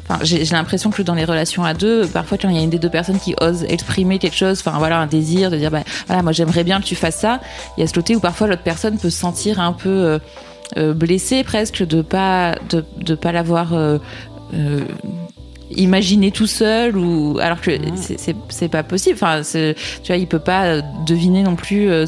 Enfin, 0.09 0.21
j'ai 0.23 0.45
l'impression 0.45 0.91
que 0.91 1.03
dans 1.03 1.15
les 1.15 1.25
relations 1.25 1.65
à 1.65 1.75
deux, 1.75 2.07
parfois 2.07 2.39
quand 2.39 2.49
il 2.49 2.57
y 2.57 2.59
a 2.59 2.63
une 2.63 2.71
des 2.71 2.79
deux 2.79 2.91
personnes 2.91 3.19
qui 3.19 3.35
ose 3.41 3.65
exprimer 3.65 4.19
quelque 4.19 4.37
chose, 4.37 4.63
enfin 4.65 4.79
voilà, 4.79 4.99
un 4.99 5.07
désir 5.07 5.51
de 5.51 5.57
dire 5.57 5.71
bah 5.71 5.83
voilà, 6.07 6.23
moi 6.23 6.33
j'aimerais 6.33 6.63
bien 6.65 6.81
que 6.81 6.87
tu 6.87 6.95
fasses 6.95 7.17
ça, 7.17 7.41
il 7.77 7.81
y 7.81 7.85
a 7.85 7.87
ce 7.87 7.95
côté 7.95 8.15
où 8.15 8.21
parfois 8.21 8.47
l'autre 8.47 8.63
personne 8.63 8.99
peut 8.99 9.11
se 9.11 9.19
sentir 9.19 9.59
un 9.59 9.73
peu 9.73 9.89
euh, 9.89 10.19
euh, 10.77 10.95
blessée 10.95 11.45
presque 11.45 11.85
de 11.85 12.03
pas 12.03 12.57
de, 12.71 12.85
de 12.99 13.15
pas 13.15 13.33
l'avoir 13.33 13.73
euh, 13.73 13.99
euh, 14.55 14.81
imaginé 15.71 16.31
tout 16.31 16.47
seul 16.47 16.97
ou 16.97 17.39
alors 17.41 17.61
que 17.61 17.71
c'est- 17.97 18.35
c'est 18.49 18.69
pas 18.69 18.83
possible. 18.83 19.17
Enfin 19.21 19.43
tu 19.43 20.07
vois 20.07 20.17
il 20.17 20.27
peut 20.27 20.39
pas 20.39 20.65
euh, 20.67 20.83
deviner 21.07 21.43
non 21.43 21.57
plus 21.57 21.91
euh, 21.91 22.05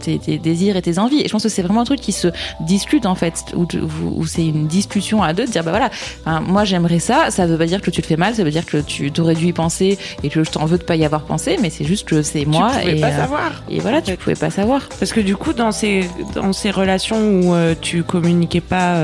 tes, 0.00 0.18
tes 0.18 0.38
désirs 0.38 0.76
et 0.76 0.82
tes 0.82 0.98
envies. 0.98 1.20
Et 1.20 1.26
je 1.28 1.32
pense 1.32 1.42
que 1.44 1.48
c'est 1.48 1.62
vraiment 1.62 1.82
un 1.82 1.84
truc 1.84 2.00
qui 2.00 2.12
se 2.12 2.28
discute 2.60 3.06
en 3.06 3.14
fait 3.14 3.44
où, 3.54 3.66
tu- 3.66 3.78
où- 3.80 4.14
où 4.16 4.26
c'est 4.26 4.46
une 4.46 4.66
discussion 4.66 5.22
à 5.22 5.32
deux 5.32 5.46
de 5.46 5.50
dire 5.50 5.62
bah 5.64 5.70
voilà. 5.70 6.40
Moi 6.40 6.64
j'aimerais 6.64 6.98
ça. 6.98 7.30
Ça 7.30 7.46
veut 7.46 7.58
pas 7.58 7.66
dire 7.66 7.80
que 7.80 7.90
tu 7.90 8.02
te 8.02 8.06
fais 8.06 8.16
mal. 8.16 8.34
Ça 8.34 8.44
veut 8.44 8.50
dire 8.50 8.66
que 8.66 8.78
tu 8.78 9.10
t'aurais 9.12 9.34
dû 9.34 9.46
y 9.46 9.52
penser 9.52 9.98
et 10.22 10.28
que 10.28 10.42
je 10.44 10.50
t'en 10.50 10.64
veux 10.66 10.78
de 10.78 10.84
pas 10.84 10.96
y 10.96 11.04
avoir 11.04 11.22
pensé. 11.22 11.56
Mais 11.60 11.70
c'est 11.70 11.84
juste 11.84 12.08
que 12.08 12.22
c'est 12.22 12.44
moi 12.44 12.70
tu 12.74 12.80
pouvais 12.80 12.96
et 12.98 13.00
pas 13.00 13.08
euh, 13.08 13.16
savoir. 13.16 13.62
et 13.70 13.78
voilà 13.80 14.02
tu 14.02 14.16
pouvais 14.16 14.34
pas 14.36 14.50
savoir. 14.50 14.88
Parce 14.98 15.12
que 15.12 15.20
du 15.20 15.36
coup, 15.36 15.52
dans 15.52 15.72
ces, 15.72 16.08
dans 16.34 16.52
ces 16.52 16.70
relations 16.70 17.18
où 17.18 17.54
euh, 17.54 17.74
tu 17.80 18.02
communiquais 18.02 18.60
pas 18.60 18.96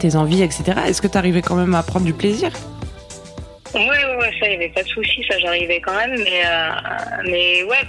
tes 0.00 0.16
envies, 0.16 0.42
etc., 0.42 0.64
est-ce 0.86 1.00
que 1.00 1.06
tu 1.06 1.16
arrivais 1.16 1.40
quand 1.42 1.54
même 1.56 1.74
à 1.74 1.82
prendre 1.82 2.04
du 2.04 2.12
plaisir? 2.12 2.50
Ouais, 3.74 3.80
ouais, 3.80 4.16
ouais, 4.16 4.30
ça, 4.38 4.46
il 4.46 4.50
n'y 4.50 4.54
avait 4.64 4.68
pas 4.68 4.82
de 4.84 4.88
souci, 4.88 5.24
ça, 5.28 5.36
j'arrivais 5.40 5.80
quand 5.80 5.94
même. 5.96 6.14
Mais, 6.22 6.42
euh, 6.46 6.70
mais 7.24 7.62
ouais, 7.64 7.82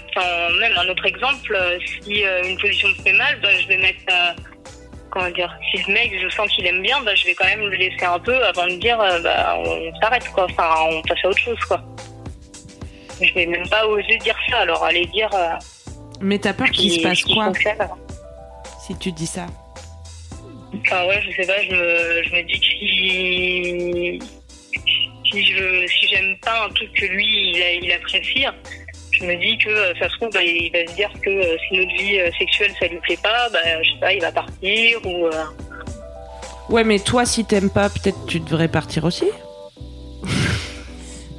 même 0.59 0.73
un 0.77 0.89
autre 0.89 1.05
exemple, 1.05 1.55
euh, 1.55 1.77
si 2.01 2.25
euh, 2.25 2.43
une 2.43 2.57
position 2.57 2.87
me 2.89 2.95
fait 2.95 3.13
mal, 3.13 3.39
bah, 3.41 3.49
je 3.59 3.67
vais 3.67 3.77
mettre. 3.77 3.99
euh, 4.11 4.33
comment 5.11 5.29
dire 5.29 5.55
Si 5.71 5.77
le 5.87 5.93
mec, 5.93 6.11
je 6.19 6.27
sens 6.29 6.49
qu'il 6.51 6.65
aime 6.65 6.81
bien, 6.81 6.99
bah, 7.03 7.13
je 7.13 7.25
vais 7.25 7.35
quand 7.35 7.45
même 7.45 7.61
le 7.61 7.75
laisser 7.75 8.03
un 8.03 8.17
peu 8.19 8.35
avant 8.45 8.65
de 8.65 8.75
dire, 8.79 8.97
bah, 8.97 9.57
on 9.59 9.99
s'arrête, 10.01 10.27
quoi. 10.33 10.45
Enfin, 10.49 10.73
on 10.89 11.01
passe 11.03 11.19
à 11.23 11.27
autre 11.29 11.39
chose, 11.39 11.59
quoi. 11.67 11.81
Je 13.21 13.31
vais 13.33 13.45
même 13.45 13.69
pas 13.69 13.85
oser 13.85 14.17
dire 14.17 14.35
ça, 14.49 14.57
alors 14.59 14.83
aller 14.83 15.05
dire. 15.05 15.29
Mais 16.19 16.39
t'as 16.39 16.53
peur 16.53 16.69
qu'il 16.71 16.91
se 16.91 17.01
passe 17.01 17.23
quoi 17.23 17.45
fonctionne. 17.45 17.77
si 18.85 18.97
tu 18.97 19.11
dis 19.11 19.27
ça? 19.27 19.45
Enfin, 20.81 21.05
ouais, 21.07 21.21
je 21.21 21.31
sais 21.41 21.47
pas, 21.47 21.61
je 21.61 21.69
me, 21.71 22.23
je 22.23 22.35
me 22.35 22.41
dis 22.43 24.19
que 24.19 24.25
si, 25.35 25.45
je, 25.53 25.87
si 25.87 26.07
j'aime 26.07 26.37
pas 26.41 26.65
un 26.65 26.69
truc 26.69 26.91
que 26.93 27.05
lui, 27.05 27.25
il, 27.55 27.61
a- 27.61 27.73
il 27.73 27.91
apprécie, 27.91 28.45
je 29.11 29.23
me 29.25 29.35
dis 29.35 29.57
que 29.57 29.69
euh, 29.69 29.93
ça 29.99 30.09
se 30.09 30.15
trouve, 30.15 30.29
bah, 30.33 30.43
il 30.43 30.71
va 30.71 30.85
se 30.91 30.95
dire 30.95 31.09
que 31.23 31.29
euh, 31.29 31.57
si 31.67 31.77
notre 31.77 31.95
vie 31.97 32.19
euh, 32.19 32.29
sexuelle, 32.37 32.71
ça 32.79 32.87
lui 32.87 32.99
plaît 32.99 33.19
pas, 33.21 33.49
bah, 33.51 33.59
je 33.83 33.89
sais 33.91 33.99
pas, 33.99 34.13
il 34.13 34.21
va 34.21 34.31
partir 34.31 35.05
ou. 35.05 35.27
euh, 35.27 35.43
Ouais, 36.69 36.83
mais 36.83 36.99
toi, 36.99 37.25
si 37.25 37.45
t'aimes 37.45 37.69
pas, 37.69 37.89
peut-être 37.89 38.25
tu 38.27 38.39
devrais 38.39 38.67
partir 38.67 39.05
aussi. 39.05 39.25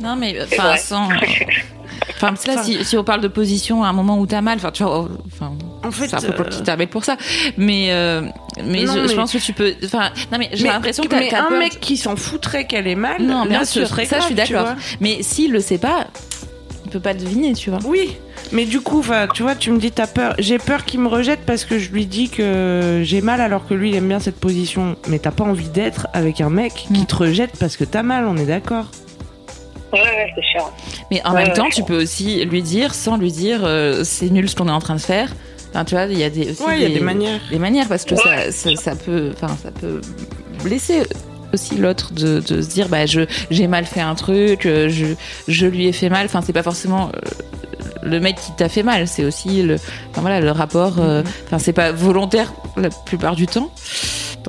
Non 0.00 0.14
mais 0.16 0.37
enfin 0.42 0.76
sans 0.76 1.09
Enfin, 2.11 2.28
parce 2.28 2.44
que 2.44 2.50
là, 2.50 2.62
si, 2.62 2.82
si 2.85 2.96
on 2.96 3.04
parle 3.04 3.20
de 3.20 3.28
position 3.28 3.82
à 3.85 3.88
un 3.88 3.92
moment 3.92 4.18
où 4.18 4.26
t'as 4.26 4.40
mal, 4.40 4.56
enfin, 4.59 4.70
tu 4.70 4.82
vois, 4.82 5.00
oh, 5.00 5.09
enfin, 5.26 5.52
En 5.84 5.90
fait, 5.90 6.08
c'est 6.08 6.16
un 6.16 6.20
peu 6.32 6.44
petit 6.44 6.86
pour 6.86 7.04
ça. 7.04 7.16
Mais, 7.56 7.88
euh, 7.90 8.22
mais, 8.64 8.84
Non, 8.84 8.94
je, 8.94 9.02
je 9.02 9.08
mais- 9.08 9.14
pense 9.14 9.32
que 9.32 9.38
tu 9.38 9.52
peux, 9.52 9.74
enfin, 9.84 10.10
non, 10.32 10.38
mais 10.38 10.48
j'ai 10.52 10.66
l'impression 10.66 11.04
que 11.04 11.14
mais 11.14 11.32
un 11.32 11.44
peur 11.44 11.58
mec 11.58 11.78
qui 11.80 11.96
s'en 11.96 12.16
foutrait 12.16 12.66
qu'elle 12.66 12.86
est 12.88 12.94
mal, 12.96 13.22
Non, 13.22 13.44
là, 13.44 13.48
bien 13.50 13.64
sûr, 13.64 13.86
ça, 13.86 14.18
je 14.20 14.24
suis 14.24 14.34
d'accord. 14.34 14.68
Mais 15.00 15.22
s'il 15.22 15.52
le 15.52 15.60
sait 15.60 15.78
pas, 15.78 16.06
il 16.84 16.90
peut 16.90 17.00
pas 17.00 17.12
le 17.12 17.20
deviner, 17.20 17.52
tu 17.52 17.70
vois. 17.70 17.78
Oui, 17.84 18.16
mais 18.52 18.64
du 18.64 18.80
coup, 18.80 19.04
tu 19.34 19.42
vois, 19.42 19.54
tu 19.54 19.70
me 19.70 19.78
dis 19.78 19.90
t'as 19.92 20.06
peur. 20.06 20.34
J'ai 20.38 20.58
peur 20.58 20.84
qu'il 20.84 21.00
me 21.00 21.08
rejette 21.08 21.40
parce 21.46 21.64
que 21.64 21.78
je 21.78 21.90
lui 21.90 22.06
dis 22.06 22.28
que 22.30 23.02
j'ai 23.04 23.20
mal 23.20 23.40
alors 23.40 23.66
que 23.66 23.74
lui 23.74 23.90
il 23.90 23.96
aime 23.96 24.08
bien 24.08 24.20
cette 24.20 24.38
position. 24.40 24.96
Mais 25.08 25.18
t'as 25.18 25.30
pas 25.32 25.44
envie 25.44 25.68
d'être 25.68 26.06
avec 26.14 26.40
un 26.40 26.50
mec 26.50 26.72
qui 26.92 27.06
te 27.06 27.14
rejette 27.14 27.52
parce 27.60 27.76
que 27.76 27.84
t'as 27.84 28.02
mal, 28.02 28.24
on 28.26 28.36
est 28.36 28.46
d'accord. 28.46 28.86
Ouais, 29.92 30.00
ouais, 30.00 30.32
c'est 30.34 30.44
sûr. 30.58 30.72
Mais 31.10 31.22
en 31.24 31.32
Ouais, 31.34 31.44
même 31.44 31.52
temps, 31.54 31.66
je 31.70 31.76
tu 31.76 31.82
peux 31.84 32.02
aussi 32.02 32.44
lui 32.44 32.62
dire, 32.62 32.92
sans 32.94 33.16
lui 33.16 33.30
dire, 33.32 33.60
euh, 33.64 34.02
c'est 34.04 34.30
nul 34.30 34.48
ce 34.48 34.56
qu'on 34.56 34.68
est 34.68 34.72
en 34.72 34.80
train 34.80 34.96
de 34.96 35.00
faire. 35.00 35.30
Enfin, 35.76 35.84
tu 35.84 35.94
vois, 35.94 36.04
il 36.04 36.18
y 36.18 36.24
a 36.24 36.30
des, 36.30 36.50
aussi 36.52 36.62
Ouais, 36.62 36.76
il 36.78 36.82
y 36.82 36.86
a 36.86 36.88
des 36.88 37.00
manières. 37.04 37.40
des 37.50 37.58
manières 37.58 37.86
parce 37.88 38.04
que 38.06 38.14
Ouais. 38.14 38.50
ça, 38.50 38.70
ça, 38.70 38.76
ça 38.76 38.96
peut, 38.96 39.32
ça 39.38 39.70
peut 39.78 40.00
blesser 40.64 41.02
aussi 41.52 41.76
l'autre 41.76 42.12
de, 42.14 42.40
de 42.40 42.62
se 42.62 42.68
dire, 42.68 42.88
bah, 42.88 43.04
je, 43.06 43.20
j'ai 43.50 43.66
mal 43.66 43.84
fait 43.84 44.00
un 44.00 44.14
truc, 44.14 44.64
euh, 44.66 44.88
je, 44.88 45.06
je 45.48 45.66
lui 45.66 45.86
ai 45.86 45.92
fait 45.92 46.08
mal. 46.08 46.24
Enfin, 46.26 46.40
c'est 46.44 46.52
pas 46.54 46.62
forcément 46.62 47.10
euh, 47.14 47.20
le 48.02 48.20
mec 48.20 48.36
qui 48.36 48.52
t'a 48.56 48.68
fait 48.68 48.82
mal, 48.82 49.06
c'est 49.06 49.24
aussi 49.24 49.62
le, 49.62 49.74
enfin, 50.10 50.22
voilà, 50.22 50.40
le 50.40 50.50
rapport. 50.50 50.94
euh, 50.98 51.22
Enfin, 51.46 51.58
c'est 51.58 51.72
pas 51.72 51.92
volontaire 51.92 52.52
la 52.76 52.88
plupart 52.90 53.36
du 53.36 53.46
temps. 53.46 53.70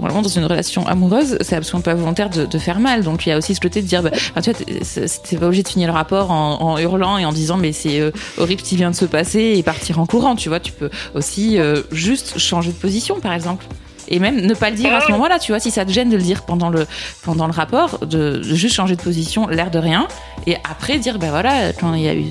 Normalement 0.01 0.21
dans 0.21 0.29
une 0.29 0.45
relation 0.45 0.88
amoureuse, 0.88 1.38
c'est 1.41 1.55
absolument 1.55 1.81
pas 1.81 1.93
volontaire 1.93 2.29
de, 2.29 2.57
faire 2.57 2.79
mal. 2.79 3.03
Donc 3.03 3.25
il 3.25 3.29
y 3.29 3.31
a 3.31 3.38
aussi 3.38 3.53
ce 3.55 3.60
côté 3.60 3.81
de 3.81 3.88
dire, 3.88 4.01
bah, 4.01 4.12
tu 4.41 4.51
vois, 4.51 4.53
t'es 4.53 5.38
pas 5.38 5.45
obligé 5.45 5.63
de 5.63 5.67
finir 5.67 5.88
le 5.88 5.93
rapport 5.93 6.31
en, 6.31 6.62
en 6.62 6.77
hurlant 6.77 7.17
et 7.17 7.25
en 7.25 7.31
disant 7.31 7.57
mais 7.57 7.71
c'est 7.71 7.99
euh, 7.99 8.12
horrible 8.38 8.62
ce 8.62 8.69
qui 8.69 8.75
vient 8.75 8.91
de 8.91 8.95
se 8.95 9.05
passer 9.05 9.53
et 9.57 9.63
partir 9.63 9.99
en 9.99 10.05
courant. 10.05 10.36
Tu 10.36 10.49
vois, 10.49 10.60
tu 10.60 10.71
peux 10.71 10.89
aussi 11.13 11.60
euh, 11.60 11.83
juste 11.91 12.38
changer 12.38 12.71
de 12.71 12.77
position, 12.77 13.19
par 13.19 13.33
exemple 13.33 13.65
et 14.10 14.19
même 14.19 14.41
ne 14.41 14.53
pas 14.53 14.69
le 14.69 14.75
dire 14.75 14.93
à 14.93 15.01
ce 15.01 15.12
moment-là, 15.12 15.39
tu 15.39 15.51
vois, 15.51 15.60
si 15.60 15.71
ça 15.71 15.86
te 15.86 15.91
gêne 15.91 16.10
de 16.10 16.15
le 16.15 16.23
dire 16.23 16.43
pendant 16.43 16.69
le, 16.69 16.88
pendant 17.23 17.45
le 17.45 17.51
rapport, 17.51 18.05
de, 18.05 18.41
juste 18.41 18.75
changer 18.75 18.95
de 18.95 19.01
position, 19.01 19.47
l'air 19.47 19.71
de 19.71 19.79
rien, 19.79 20.07
et 20.45 20.55
après 20.69 20.97
dire, 20.97 21.19
ben 21.19 21.29
voilà, 21.29 21.73
quand 21.73 21.93
il 21.93 22.03
y 22.03 22.07
a 22.07 22.15
eu 22.15 22.25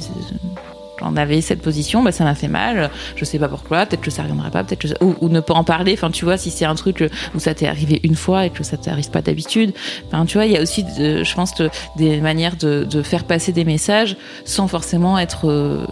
on 1.03 1.17
avait 1.17 1.41
cette 1.41 1.63
position, 1.63 2.03
bah, 2.03 2.13
ça 2.13 2.25
m'a 2.25 2.35
fait 2.35 2.49
mal, 2.49 2.91
je 3.17 3.25
sais 3.25 3.39
pas 3.39 3.49
pourquoi, 3.49 3.87
peut-être 3.87 4.03
que 4.03 4.11
ça 4.11 4.23
reviendra 4.23 4.51
pas, 4.51 4.65
peut-être 4.65 4.81
que 4.81 5.05
ou, 5.05 5.29
ne 5.29 5.41
pas 5.41 5.55
en 5.55 5.65
parler, 5.65 5.95
enfin 5.95 6.11
tu 6.11 6.25
vois, 6.25 6.37
si 6.37 6.51
c'est 6.51 6.65
un 6.65 6.75
truc 6.75 7.05
où 7.35 7.39
ça 7.39 7.55
t'est 7.55 7.67
arrivé 7.67 8.01
une 8.03 8.17
fois 8.17 8.47
et 8.47 8.51
que 8.51 8.65
ça 8.65 8.77
t'arrive 8.77 9.11
pas 9.11 9.23
d'habitude, 9.23 9.73
enfin 10.07 10.27
tu 10.27 10.39
vois, 10.39 10.47
il 10.47 10.53
y 10.53 10.57
a 10.57 10.63
aussi, 10.63 10.85
je 10.97 11.35
pense, 11.35 11.55
des 11.97 12.21
manières 12.21 12.57
de, 12.57 13.03
faire 13.03 13.25
passer 13.25 13.53
des 13.53 13.65
messages 13.65 14.17
sans 14.45 14.69
forcément 14.69 15.19
être 15.19 15.49
euh, 15.49 15.87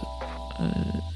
euh, 0.59 0.65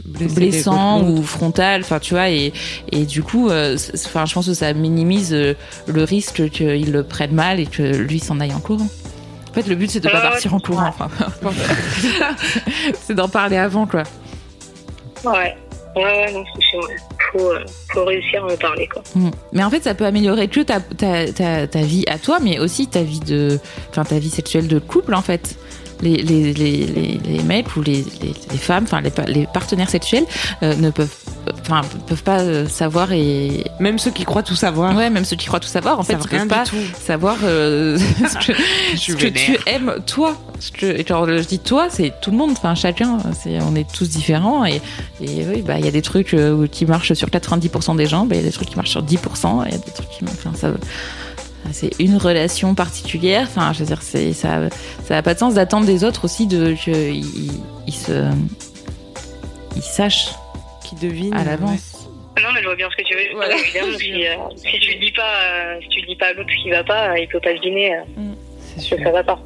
blessant 0.06 1.04
ou 1.04 1.24
frontal. 1.24 1.82
Enfin 1.82 2.00
tu 2.00 2.14
vois 2.14 2.30
et, 2.30 2.54
et 2.92 3.06
du 3.06 3.24
coup 3.24 3.50
euh, 3.50 3.78
enfin 4.06 4.26
je 4.26 4.34
pense 4.34 4.46
que 4.46 4.54
ça 4.54 4.72
minimise 4.74 5.34
le 5.34 6.04
risque 6.04 6.50
qu'il 6.50 6.92
le 6.92 7.04
prenne 7.04 7.34
mal 7.34 7.60
et 7.60 7.66
que 7.66 7.82
lui 7.82 8.20
s'en 8.20 8.40
aille 8.40 8.54
en 8.54 8.60
courant 8.60 8.88
fait, 9.62 9.70
le 9.70 9.76
but, 9.76 9.90
c'est 9.92 10.00
de 10.00 10.10
pas 10.10 10.22
partir 10.22 10.54
en 10.54 10.60
courant. 10.60 10.94
c'est 13.02 13.14
d'en 13.14 13.30
parler 13.30 13.58
avant, 13.58 13.86
quoi. 13.86 14.04
Ouais. 15.24 15.56
Ouais, 15.96 16.04
ouais, 16.04 16.32
non. 16.32 16.44
Faut, 17.32 17.52
euh, 17.52 17.64
faut 17.94 18.06
réussir 18.06 18.44
à 18.44 18.54
en 18.54 18.58
parler, 18.58 18.88
quoi. 18.88 19.04
Mm. 19.16 19.30
Mais 19.54 19.64
en 19.64 19.70
fait, 19.70 19.84
ça 19.84 19.94
peut 19.94 20.06
améliorer 20.06 20.48
que 20.48 20.62
ta, 20.62 20.80
ta, 20.80 21.32
ta, 21.32 21.68
ta 21.68 21.82
vie 21.82 22.06
à 22.08 22.18
toi, 22.18 22.40
mais 22.42 22.60
aussi 22.60 22.88
ta 22.88 23.04
vie 23.04 23.20
de, 23.20 23.60
enfin, 23.90 24.04
ta 24.04 24.20
vie 24.20 24.30
sexuelle 24.30 24.68
de 24.68 24.80
couple, 24.80 25.14
en 25.14 25.22
fait 25.22 25.58
les, 26.02 26.18
les, 26.18 26.54
les, 26.54 27.20
les, 27.24 27.44
mecs 27.44 27.76
ou 27.76 27.82
les, 27.82 28.06
les, 28.22 28.58
femmes, 28.58 28.86
enfin 28.86 29.02
les, 29.28 29.48
partenaires 29.48 29.90
sexuels 29.90 30.26
euh, 30.64 30.76
ne 30.76 30.90
peuvent, 30.90 31.14
enfin 31.62 31.82
peuvent 32.08 32.24
pas 32.24 32.40
euh, 32.40 32.68
savoir 32.68 33.12
et 33.12 33.66
même 33.80 34.00
ceux 34.00 34.12
qui 34.12 34.24
croient 34.24 34.44
tout 34.44 34.56
savoir. 34.56 34.96
Ouais, 34.96 35.10
même 35.10 35.26
ceux 35.26 35.36
qui 35.36 35.48
croient 35.48 35.60
tout 35.60 35.68
savoir, 35.68 36.00
en 36.00 36.04
fait, 36.04 36.14
ils 36.14 36.28
peuvent 36.28 36.48
pas 36.48 36.64
savoir 37.02 37.38
euh, 37.44 37.98
ce 38.96 39.14
que, 39.14 39.28
tu 39.28 39.58
aimes 39.66 39.96
toi. 40.06 40.38
et 40.82 41.04
quand 41.04 41.26
je 41.26 41.48
dis 41.48 41.60
toi, 41.60 41.88
c'est 41.90 42.14
tout 42.22 42.32
le 42.32 42.38
monde, 42.38 42.52
enfin 42.52 42.76
chacun, 42.76 43.18
c'est 43.42 43.60
on 43.62 43.76
est 43.76 43.90
tous 43.92 44.10
différents 44.10 44.66
et, 44.66 44.82
et 45.22 45.46
oui, 45.48 45.62
bah 45.62 45.80
il 45.80 45.86
y 45.86 45.88
a 45.88 45.92
des 45.92 46.02
trucs 46.02 46.36
qui 46.72 46.86
marchent 46.86 47.14
sur 47.14 47.30
90% 47.30 47.96
des 47.96 48.08
gens, 48.08 48.26
bah, 48.26 48.36
il 48.36 48.42
y 48.42 48.44
a 48.44 48.48
des 48.48 48.54
trucs 48.54 48.70
qui 48.70 48.76
marchent 48.76 48.92
sur 48.92 49.04
10%, 49.04 49.64
il 49.66 49.72
y 49.72 49.76
a 49.76 49.78
des 49.78 49.92
trucs 49.92 50.10
qui, 50.10 50.24
enfin 50.26 50.52
ça 50.56 50.72
c'est 51.72 51.92
une 52.00 52.18
relation 52.18 52.76
particulière. 52.76 53.48
Enfin, 53.50 53.74
je 53.74 53.80
veux 53.80 53.86
dire, 53.86 54.02
c'est 54.02 54.34
ça, 54.34 54.70
ça 55.04 55.16
n'a 55.16 55.22
pas 55.22 55.34
de 55.34 55.40
sens 55.40 55.54
d'attendre 55.54 55.86
des 55.86 56.04
autres 56.04 56.26
aussi 56.26 56.48
de 56.48 56.74
qu'ils 56.74 57.24
ils 57.88 57.94
se, 57.94 58.30
ils 59.76 59.82
sachent, 59.82 60.32
qu'ils 60.84 61.00
devinent 61.00 61.34
à 61.34 61.44
l'avance. 61.44 62.08
Non, 62.42 62.50
mais 62.54 62.62
je 62.62 62.66
vois 62.66 62.76
bien 62.76 62.90
ce 62.90 62.96
que 62.96 63.08
tu 63.08 63.16
veux. 63.16 63.36
Voilà. 63.36 63.56
Évidemment, 63.58 63.98
si, 64.00 64.26
euh, 64.26 64.36
si, 64.56 64.80
tu 64.80 64.96
dis 64.98 65.12
pas, 65.12 65.22
euh, 65.24 65.80
si 65.82 65.90
tu 65.90 66.02
dis 66.06 66.16
pas 66.16 66.28
à 66.28 66.34
l'autre 66.34 66.50
ce 66.50 66.64
qui 66.64 66.70
va 66.70 66.84
pas, 66.84 67.20
il 67.20 67.28
peut 67.28 67.40
pas 67.40 67.54
deviner. 67.54 67.96
Euh, 67.96 68.02
mm, 68.18 68.36
c'est 68.78 68.98
que 68.98 69.04
ça 69.04 69.12
va 69.12 69.24
pas. 69.24 69.40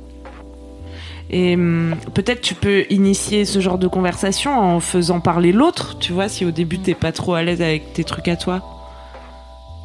Et 1.30 1.56
hum, 1.56 1.96
peut-être 2.14 2.42
tu 2.42 2.54
peux 2.54 2.86
initier 2.90 3.46
ce 3.46 3.60
genre 3.60 3.78
de 3.78 3.88
conversation 3.88 4.52
en 4.52 4.80
faisant 4.80 5.20
parler 5.20 5.52
l'autre, 5.52 5.98
tu 6.00 6.14
vois, 6.14 6.30
si 6.30 6.46
au 6.46 6.52
début 6.52 6.80
t'es 6.80 6.94
pas 6.94 7.12
trop 7.12 7.34
à 7.34 7.42
l'aise 7.42 7.62
avec 7.62 7.94
tes 7.94 8.04
trucs 8.04 8.28
à 8.28 8.36
toi. 8.36 8.62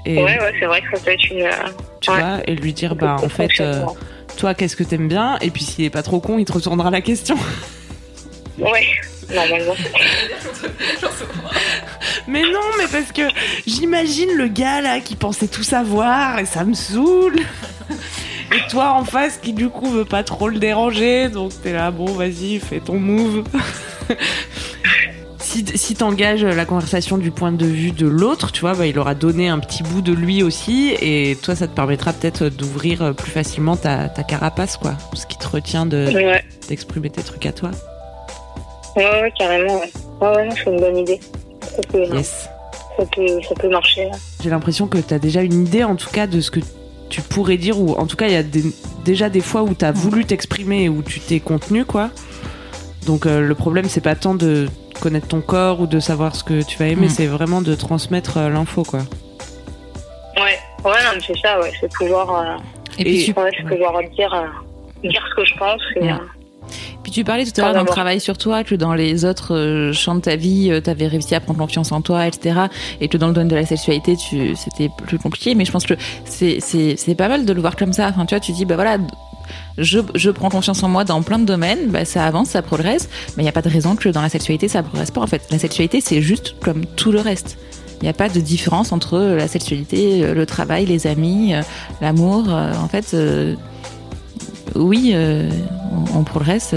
Et, 0.04 0.16
ouais, 0.16 0.40
ouais, 0.40 0.54
c'est 0.58 0.66
vrai 0.66 0.80
que 0.80 0.96
ça 0.96 1.04
peut 1.04 1.10
être 1.10 1.30
une. 1.30 1.42
Euh, 1.42 1.50
tu 2.00 2.10
vois, 2.10 2.40
et 2.46 2.54
lui 2.54 2.72
dire, 2.72 2.94
bah, 2.94 3.16
en 3.22 3.28
fait, 3.28 3.50
euh, 3.60 3.84
toi, 4.36 4.54
qu'est-ce 4.54 4.76
que 4.76 4.84
t'aimes 4.84 5.08
bien? 5.08 5.38
Et 5.40 5.50
puis, 5.50 5.64
s'il 5.64 5.84
est 5.84 5.90
pas 5.90 6.02
trop 6.02 6.20
con, 6.20 6.38
il 6.38 6.44
te 6.44 6.52
retournera 6.52 6.90
la 6.90 7.00
question. 7.00 7.36
Ouais, 8.58 8.88
normalement. 9.32 9.76
mais 12.26 12.42
non, 12.42 12.58
mais 12.76 12.86
parce 12.90 13.12
que 13.12 13.22
j'imagine 13.68 14.30
le 14.36 14.48
gars 14.48 14.80
là 14.80 14.98
qui 14.98 15.14
pensait 15.14 15.46
tout 15.46 15.62
savoir 15.62 16.40
et 16.40 16.44
ça 16.44 16.64
me 16.64 16.74
saoule. 16.74 17.36
Et 18.50 18.68
toi 18.70 18.94
en 18.94 19.04
face 19.04 19.36
qui 19.36 19.52
du 19.52 19.68
coup 19.68 19.90
veut 19.90 20.04
pas 20.04 20.24
trop 20.24 20.48
le 20.48 20.58
déranger, 20.58 21.28
donc 21.28 21.52
t'es 21.62 21.72
là, 21.72 21.92
bon, 21.92 22.06
vas-y, 22.06 22.58
fais 22.58 22.80
ton 22.80 22.98
move 22.98 23.44
si, 25.48 25.64
si 25.74 25.94
t'engages 25.94 26.44
la 26.44 26.64
conversation 26.66 27.16
du 27.16 27.30
point 27.30 27.52
de 27.52 27.64
vue 27.64 27.92
de 27.92 28.06
l'autre, 28.06 28.52
tu 28.52 28.60
vois, 28.60 28.74
bah, 28.74 28.86
il 28.86 28.98
aura 28.98 29.14
donné 29.14 29.48
un 29.48 29.58
petit 29.58 29.82
bout 29.82 30.02
de 30.02 30.12
lui 30.12 30.42
aussi, 30.42 30.94
et 31.00 31.38
toi, 31.42 31.56
ça 31.56 31.66
te 31.66 31.74
permettra 31.74 32.12
peut-être 32.12 32.48
d'ouvrir 32.50 33.14
plus 33.14 33.30
facilement 33.30 33.76
ta, 33.76 34.10
ta, 34.10 34.24
carapace, 34.24 34.76
quoi. 34.76 34.92
Ce 35.14 35.26
qui 35.26 35.38
te 35.38 35.48
retient 35.48 35.86
d'exprimer 35.86 37.08
tes 37.08 37.22
trucs 37.22 37.46
à 37.46 37.52
toi. 37.52 37.70
Ouais, 38.94 39.22
ouais, 39.22 39.32
carrément, 39.38 39.80
ouais. 39.80 39.90
Ouais, 40.20 40.48
c'est 40.54 40.70
une 40.70 40.80
bonne 40.80 40.98
idée. 40.98 41.18
Ça 41.62 41.82
peut, 41.90 42.04
yes. 42.14 42.48
ça 42.98 43.04
peut, 43.16 43.42
ça 43.48 43.54
peut 43.54 43.70
marcher. 43.70 44.06
J'ai 44.42 44.50
l'impression 44.50 44.86
que 44.86 44.98
t'as 44.98 45.18
déjà 45.18 45.40
une 45.40 45.66
idée, 45.66 45.82
en 45.82 45.96
tout 45.96 46.10
cas, 46.10 46.26
de 46.26 46.42
ce 46.42 46.50
que 46.50 46.60
tu 47.08 47.22
pourrais 47.22 47.56
dire, 47.56 47.80
ou 47.80 47.94
en 47.94 48.06
tout 48.06 48.16
cas, 48.16 48.26
il 48.26 48.34
y 48.34 48.36
a 48.36 48.44
déjà 49.04 49.30
des 49.30 49.40
fois 49.40 49.62
où 49.62 49.72
t'as 49.72 49.92
voulu 49.92 50.26
t'exprimer 50.26 50.84
et 50.84 50.88
où 50.90 51.02
tu 51.02 51.20
t'es 51.20 51.40
contenu, 51.40 51.86
quoi. 51.86 52.10
Donc 53.08 53.24
euh, 53.24 53.40
le 53.40 53.54
problème, 53.54 53.86
c'est 53.86 54.02
pas 54.02 54.14
tant 54.14 54.34
de 54.34 54.68
connaître 55.00 55.28
ton 55.28 55.40
corps 55.40 55.80
ou 55.80 55.86
de 55.86 55.98
savoir 55.98 56.36
ce 56.36 56.44
que 56.44 56.62
tu 56.62 56.76
vas 56.76 56.88
aimer, 56.88 57.06
mm. 57.06 57.10
c'est 57.10 57.26
vraiment 57.26 57.62
de 57.62 57.74
transmettre 57.74 58.36
euh, 58.36 58.50
l'info, 58.50 58.82
quoi. 58.82 59.00
Ouais, 60.36 60.58
ouais, 60.84 61.20
c'est 61.26 61.38
ça, 61.38 61.58
ouais, 61.58 61.72
c'est 61.80 61.90
pouvoir, 61.94 62.30
euh, 62.30 62.56
et 62.98 63.04
puis 63.04 63.24
tu... 63.24 63.32
pouvoir 63.32 64.02
dire, 64.14 64.34
euh, 64.34 65.08
dire 65.08 65.26
ce 65.30 65.34
que 65.36 65.44
je 65.46 65.54
pense. 65.56 65.80
Et, 65.96 66.10
Puis 67.02 67.10
tu 67.10 67.24
parlais 67.24 67.46
tout 67.46 67.58
à 67.58 67.64
l'heure 67.64 67.72
d'un 67.72 67.86
travail 67.86 68.20
sur 68.20 68.36
toi, 68.36 68.62
que 68.62 68.74
dans 68.74 68.92
les 68.92 69.24
autres 69.24 69.90
champs 69.94 70.14
de 70.16 70.20
ta 70.20 70.36
vie, 70.36 70.70
tu 70.84 70.90
avais 70.90 71.06
réussi 71.06 71.34
à 71.34 71.40
prendre 71.40 71.58
confiance 71.58 71.92
en 71.92 72.02
toi, 72.02 72.26
etc. 72.26 72.60
Et 73.00 73.08
que 73.08 73.16
dans 73.16 73.28
le 73.28 73.32
domaine 73.32 73.48
de 73.48 73.56
la 73.56 73.64
sexualité, 73.64 74.16
c'était 74.54 74.90
plus 75.06 75.18
compliqué. 75.18 75.54
Mais 75.54 75.64
je 75.64 75.72
pense 75.72 75.86
que 75.86 75.94
c'est, 76.26 76.60
c'est, 76.60 76.96
c'est 76.96 77.14
pas 77.14 77.28
mal 77.28 77.46
de 77.46 77.52
le 77.54 77.60
voir 77.62 77.74
comme 77.74 77.94
ça. 77.94 78.08
Enfin, 78.08 78.26
tu 78.26 78.34
vois, 78.34 78.40
tu 78.40 78.52
dis, 78.52 78.66
bah 78.66 78.74
voilà, 78.74 78.98
je, 79.78 80.30
prends 80.30 80.50
confiance 80.50 80.82
en 80.82 80.88
moi 80.88 81.04
dans 81.04 81.22
plein 81.22 81.38
de 81.38 81.44
domaines, 81.44 81.88
bah, 81.88 82.04
ça 82.04 82.24
avance, 82.24 82.50
ça 82.50 82.62
progresse, 82.62 83.08
mais 83.36 83.42
il 83.42 83.44
n'y 83.44 83.50
a 83.50 83.52
pas 83.52 83.62
de 83.62 83.68
raison 83.68 83.96
que 83.96 84.08
dans 84.08 84.22
la 84.22 84.28
sexualité, 84.28 84.68
ça 84.68 84.82
progresse 84.82 85.10
pas. 85.10 85.20
En 85.20 85.26
fait, 85.26 85.42
la 85.50 85.58
sexualité, 85.58 86.00
c'est 86.00 86.20
juste 86.20 86.56
comme 86.60 86.84
tout 86.84 87.12
le 87.12 87.20
reste. 87.20 87.58
Il 88.00 88.04
n'y 88.04 88.10
a 88.10 88.14
pas 88.14 88.28
de 88.28 88.40
différence 88.40 88.92
entre 88.92 89.18
la 89.18 89.48
sexualité, 89.48 90.22
euh, 90.22 90.34
le 90.34 90.46
travail, 90.46 90.86
les 90.86 91.06
amis, 91.06 91.54
euh, 91.54 91.62
l'amour. 92.00 92.44
Euh, 92.48 92.72
en 92.74 92.88
fait, 92.88 93.16
oui, 94.74 95.14
on, 96.14 96.24
progresse 96.24 96.74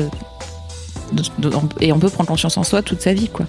et 1.80 1.92
on 1.92 2.00
peut 2.00 2.10
prendre 2.10 2.30
confiance 2.30 2.58
en 2.58 2.64
soi 2.64 2.82
toute 2.82 3.02
sa 3.02 3.14
vie, 3.14 3.30
quoi. 3.30 3.46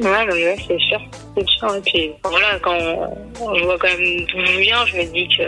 Ouais, 0.00 0.56
c'est 0.68 0.78
sûr. 0.78 1.00
Sûr. 1.46 1.74
Et 1.74 1.80
puis, 1.80 2.10
voilà, 2.24 2.58
quand 2.62 2.78
je 2.78 3.64
vois 3.64 3.78
quand 3.78 3.88
même 3.88 4.26
d'où 4.26 4.44
je 4.44 4.60
viens, 4.60 4.86
je 4.86 4.96
me 4.96 5.12
dis 5.12 5.28
que 5.36 5.42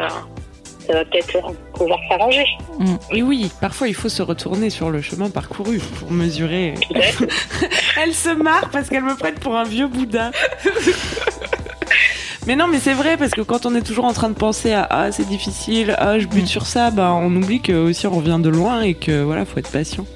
ça 0.87 0.95
va 0.95 1.05
peut-être 1.05 1.39
pouvoir 1.75 1.99
s'arranger. 2.09 2.45
Mm. 2.79 2.95
Et 3.13 3.23
oui, 3.23 3.51
parfois 3.61 3.89
il 3.89 3.95
faut 3.95 4.09
se 4.09 4.23
retourner 4.23 4.71
sur 4.71 4.91
le 4.91 5.03
chemin 5.03 5.31
parcouru 5.31 5.79
pour 5.99 6.11
mesurer. 6.11 6.75
elle 8.03 8.15
se 8.15 8.31
marre 8.31 8.71
parce 8.71 8.89
qu'elle 8.89 9.05
me 9.05 9.17
prête 9.17 9.41
pour 9.41 9.57
un 9.57 9.65
vieux 9.65 9.87
Bouddha. 9.87 10.31
mais 12.47 12.57
non, 12.57 12.67
mais 12.67 12.79
c'est 12.79 12.95
vrai 12.95 13.17
parce 13.17 13.33
que 13.33 13.43
quand 13.43 13.67
on 13.67 13.75
est 13.75 13.83
toujours 13.83 14.05
en 14.05 14.13
train 14.13 14.29
de 14.29 14.35
penser 14.35 14.73
à 14.73 14.87
ah 14.91 15.13
c'est 15.13 15.29
difficile, 15.29 15.95
ah 15.99 16.19
je 16.19 16.27
bute 16.27 16.45
mm. 16.45 16.47
sur 16.47 16.67
ça, 16.67 16.91
bah 16.91 17.13
on 17.13 17.35
oublie 17.35 17.61
que 17.61 17.73
aussi 17.73 18.07
on 18.07 18.17
revient 18.17 18.41
de 18.41 18.49
loin 18.49 18.83
et 18.83 18.95
que 18.95 19.23
voilà 19.23 19.45
faut 19.45 19.59
être 19.59 19.71
patient. 19.71 20.07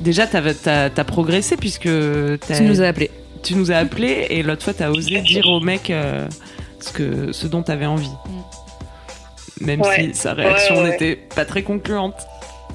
Déjà 0.00 0.26
t'as 0.26 0.42
as, 0.96 1.04
progressé 1.04 1.56
puisque 1.56 1.82
tu 1.82 2.62
nous 2.62 2.82
as 2.82 2.86
appelé. 2.86 3.10
Tu 3.42 3.56
nous 3.56 3.70
as 3.70 3.76
appelé 3.76 4.26
et 4.30 4.42
l'autre 4.42 4.62
fois 4.62 4.72
t'as 4.72 4.88
osé 4.88 5.20
dire 5.20 5.46
au 5.46 5.60
mec 5.60 5.90
euh, 5.90 6.26
ce 6.80 6.92
que 6.92 7.32
ce 7.32 7.46
dont 7.46 7.62
t'avais 7.62 7.86
envie. 7.86 8.08
Mm 8.08 8.63
même 9.64 9.82
si 9.84 10.14
sa 10.14 10.34
réaction 10.34 10.82
n'était 10.82 11.16
pas 11.16 11.44
très 11.44 11.62
concluante. 11.62 12.14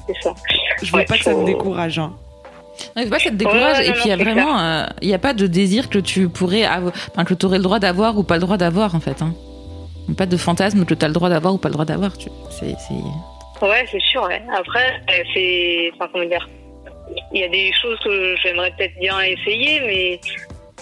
C'est 0.08 0.21
ça. 0.21 0.34
Je 0.82 0.95
veux 0.95 1.06
pas 1.06 1.17
que 1.17 1.23
ça 1.23 1.34
te 1.34 1.45
décourage. 1.45 1.99
Hein. 1.99 2.13
Non, 2.95 3.08
pas 3.10 3.17
que 3.17 3.23
ça 3.23 3.30
te 3.30 3.36
décourage. 3.36 3.88
et 3.88 3.91
puis 3.91 4.04
il 4.06 4.10
y 4.10 4.12
a 4.12 4.17
vraiment, 4.17 4.60
euh, 4.60 4.86
il 5.02 5.08
n'y 5.08 5.13
a 5.13 5.19
pas 5.19 5.34
de 5.34 5.47
désir 5.47 5.89
que 5.89 5.99
tu 5.99 6.30
pourrais, 6.30 6.63
avoir, 6.63 6.93
enfin, 7.12 7.25
que 7.25 7.34
tu 7.34 7.45
aurais 7.45 7.58
le 7.58 7.63
droit 7.63 7.80
d'avoir 7.80 8.17
ou 8.17 8.23
pas 8.23 8.36
le 8.36 8.41
droit 8.41 8.58
d'avoir 8.58 8.95
en 8.95 8.99
fait. 8.99 9.21
Hein. 9.21 9.34
Pas 10.17 10.25
de 10.25 10.38
fantasme 10.38 10.86
que 10.86 10.93
tu 10.93 11.06
as 11.06 11.08
le 11.08 11.13
droit 11.13 11.30
d'avoir 11.30 11.54
ou 11.54 11.58
pas 11.58 11.69
le 11.69 11.73
droit 11.73 11.86
d'avoir. 11.86 12.17
Tu... 12.17 12.30
C'est, 12.49 12.75
Ouais, 13.62 13.86
c'est 13.91 14.02
sûr. 14.02 14.23
Ouais. 14.23 14.41
Après, 14.58 15.02
euh, 15.10 15.23
c'est, 15.34 15.91
enfin, 15.93 16.10
comment 16.12 16.25
dire, 16.25 16.47
il 17.34 17.41
y 17.41 17.43
a 17.43 17.49
des 17.49 17.71
choses 17.73 17.99
que 18.04 18.36
j'aimerais 18.38 18.71
peut-être 18.78 18.97
bien 18.99 19.19
essayer, 19.19 19.82
mais 19.82 20.21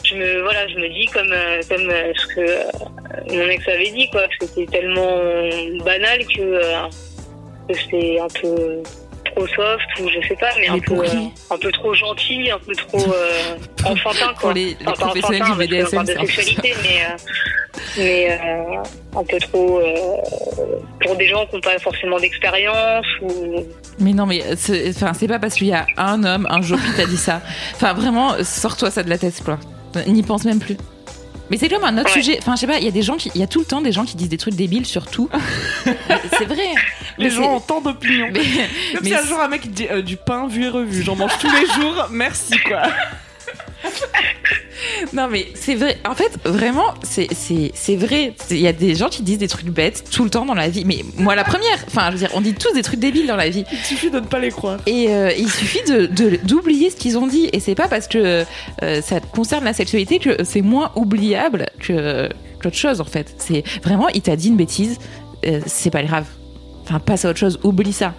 je 0.07 0.15
me 0.15 0.41
voilà, 0.41 0.67
je 0.67 0.75
me 0.75 0.87
dis 0.89 1.05
comme 1.07 1.31
euh, 1.31 1.61
comme 1.69 1.89
euh, 1.89 2.13
ce 2.15 2.27
que 2.27 2.41
euh, 2.41 2.63
mon 3.29 3.49
ex 3.49 3.67
avait 3.67 3.91
dit 3.91 4.09
quoi, 4.09 4.27
que 4.27 4.45
c'était 4.45 4.65
tellement 4.65 5.21
banal 5.83 6.25
que, 6.27 6.61
que 7.67 7.79
c'est 7.89 8.19
un 8.19 8.27
peu 8.41 8.83
trop 9.25 9.47
soft 9.47 9.99
ou 9.99 10.09
je 10.09 10.27
sais 10.27 10.35
pas, 10.35 10.49
mais, 10.59 10.67
un 10.67 10.79
peu 10.79 10.95
un 11.49 11.57
peu 11.57 11.71
trop 11.71 11.93
gentil, 11.93 12.49
un 12.51 12.59
peu 12.59 12.73
trop 12.73 13.13
enfantin 13.85 14.33
quoi. 14.33 14.39
Pour 14.39 14.53
les, 14.53 14.77
les 14.79 14.93
professionnels 14.93 15.43
du 15.43 15.67
BDSM, 15.67 16.03
de 16.03 16.13
sexualité, 16.13 16.73
mais 16.83 17.01
mais 17.97 18.39
euh, 18.41 18.83
un 19.15 19.23
peu 19.23 19.37
trop 19.39 19.79
euh, 19.79 19.93
pour 21.01 21.15
des 21.15 21.27
gens 21.27 21.45
qui 21.47 21.55
n'ont 21.55 21.61
pas 21.61 21.77
forcément 21.79 22.19
d'expérience 22.19 23.05
ou. 23.21 23.65
Mais 23.99 24.13
non, 24.13 24.25
mais 24.25 24.43
c'est 24.55 24.89
enfin, 24.89 25.13
c'est 25.13 25.27
pas 25.27 25.39
parce 25.39 25.55
qu'il 25.55 25.67
y 25.67 25.73
a 25.73 25.85
un 25.97 26.23
homme 26.23 26.47
un 26.49 26.61
jour 26.61 26.77
qui 26.79 26.95
t'a 26.95 27.05
dit 27.05 27.17
ça. 27.17 27.41
Enfin, 27.75 27.93
vraiment, 27.93 28.35
sors-toi 28.43 28.91
ça 28.91 29.03
de 29.03 29.09
la 29.09 29.17
tête, 29.17 29.41
quoi. 29.43 29.59
N'y 30.07 30.23
pense 30.23 30.45
même 30.45 30.59
plus. 30.59 30.77
Mais 31.49 31.57
c'est 31.57 31.69
comme 31.69 31.83
un 31.85 31.97
autre 31.97 32.07
Ouais. 32.13 32.21
sujet. 32.21 32.37
Enfin, 32.41 32.55
je 32.55 32.61
sais 32.61 32.67
pas, 32.67 32.77
il 32.77 32.83
y 32.83 32.89
a 32.89 32.91
des 32.91 33.01
gens 33.03 33.15
qui, 33.15 33.31
il 33.33 33.39
y 33.39 33.43
a 33.43 33.47
tout 33.47 33.59
le 33.59 33.65
temps 33.65 33.79
des 33.81 33.93
gens 33.93 34.03
qui 34.03 34.17
disent 34.17 34.27
des 34.29 34.37
trucs 34.37 34.55
débiles 34.55 34.85
sur 34.85 35.05
tout. 35.07 35.29
c'est 35.85 36.45
vrai. 36.45 36.73
Les 37.17 37.25
Mais 37.25 37.29
gens 37.29 37.55
ont 37.55 37.59
tant 37.61 37.79
d'opinions. 37.79 38.27
Mais, 38.33 38.41
Comme 38.93 39.03
mais 39.03 39.09
si 39.09 39.15
un 39.15 39.23
jour 39.25 39.39
un 39.39 39.47
mec 39.47 39.71
dit 39.71 39.87
euh, 39.89 40.01
du 40.01 40.17
pain 40.17 40.47
vu 40.47 40.65
et 40.65 40.69
revu, 40.69 41.03
j'en 41.03 41.15
mange 41.15 41.31
tous 41.39 41.49
les 41.49 41.65
jours, 41.81 42.07
merci 42.11 42.57
quoi. 42.67 42.83
Non 45.13 45.27
mais 45.27 45.47
c'est 45.55 45.75
vrai. 45.75 45.97
En 46.07 46.15
fait, 46.15 46.37
vraiment, 46.45 46.93
c'est 47.03 47.95
vrai. 47.95 48.33
Il 48.51 48.57
y 48.59 48.67
a 48.67 48.73
des 48.73 48.95
gens 48.95 49.09
qui 49.09 49.21
disent 49.21 49.37
des 49.37 49.47
trucs 49.47 49.67
bêtes 49.67 50.05
tout 50.11 50.23
le 50.23 50.29
temps 50.29 50.45
dans 50.45 50.53
la 50.53 50.69
vie. 50.69 50.83
Mais 50.85 50.99
moi, 51.17 51.35
la 51.35 51.43
première. 51.43 51.77
Enfin, 51.87 52.07
je 52.07 52.11
veux 52.13 52.17
dire, 52.19 52.29
on 52.33 52.41
dit 52.41 52.53
tous 52.53 52.73
des 52.73 52.83
trucs 52.83 52.99
débiles 52.99 53.27
dans 53.27 53.35
la 53.35 53.49
vie. 53.49 53.63
Il 53.71 53.77
suffit 53.79 54.09
de 54.09 54.19
ne 54.19 54.25
pas 54.25 54.39
les 54.39 54.49
croire. 54.49 54.79
Et 54.85 55.09
euh, 55.13 55.31
il 55.37 55.49
suffit 55.51 55.83
de 55.89 56.05
de- 56.07 56.39
d'oublier 56.43 56.89
ce 56.89 56.95
qu'ils 56.95 57.17
ont 57.17 57.27
dit. 57.27 57.49
Et 57.53 57.59
c'est 57.59 57.75
pas 57.75 57.87
parce 57.87 58.07
que 58.07 58.45
euh, 58.83 59.01
ça 59.01 59.19
concerne 59.19 59.65
la 59.65 59.73
sexualité 59.73 60.19
que 60.19 60.43
c'est 60.43 60.61
moins 60.61 60.91
oubliable 60.95 61.67
que 61.79 62.29
qu'autre 62.61 62.75
chose 62.77 63.01
en 63.01 63.05
fait. 63.05 63.33
C'est 63.37 63.63
vraiment, 63.83 64.09
il 64.09 64.21
t'a 64.21 64.35
dit 64.35 64.49
une 64.49 64.57
bêtise. 64.57 64.97
euh, 65.45 65.61
c'est 65.65 65.91
pas 65.91 66.03
grave. 66.03 66.25
Enfin, 66.83 66.99
passe 66.99 67.25
à 67.25 67.29
autre 67.29 67.39
chose. 67.39 67.59
Oublie 67.63 67.93
ça. 67.93 68.13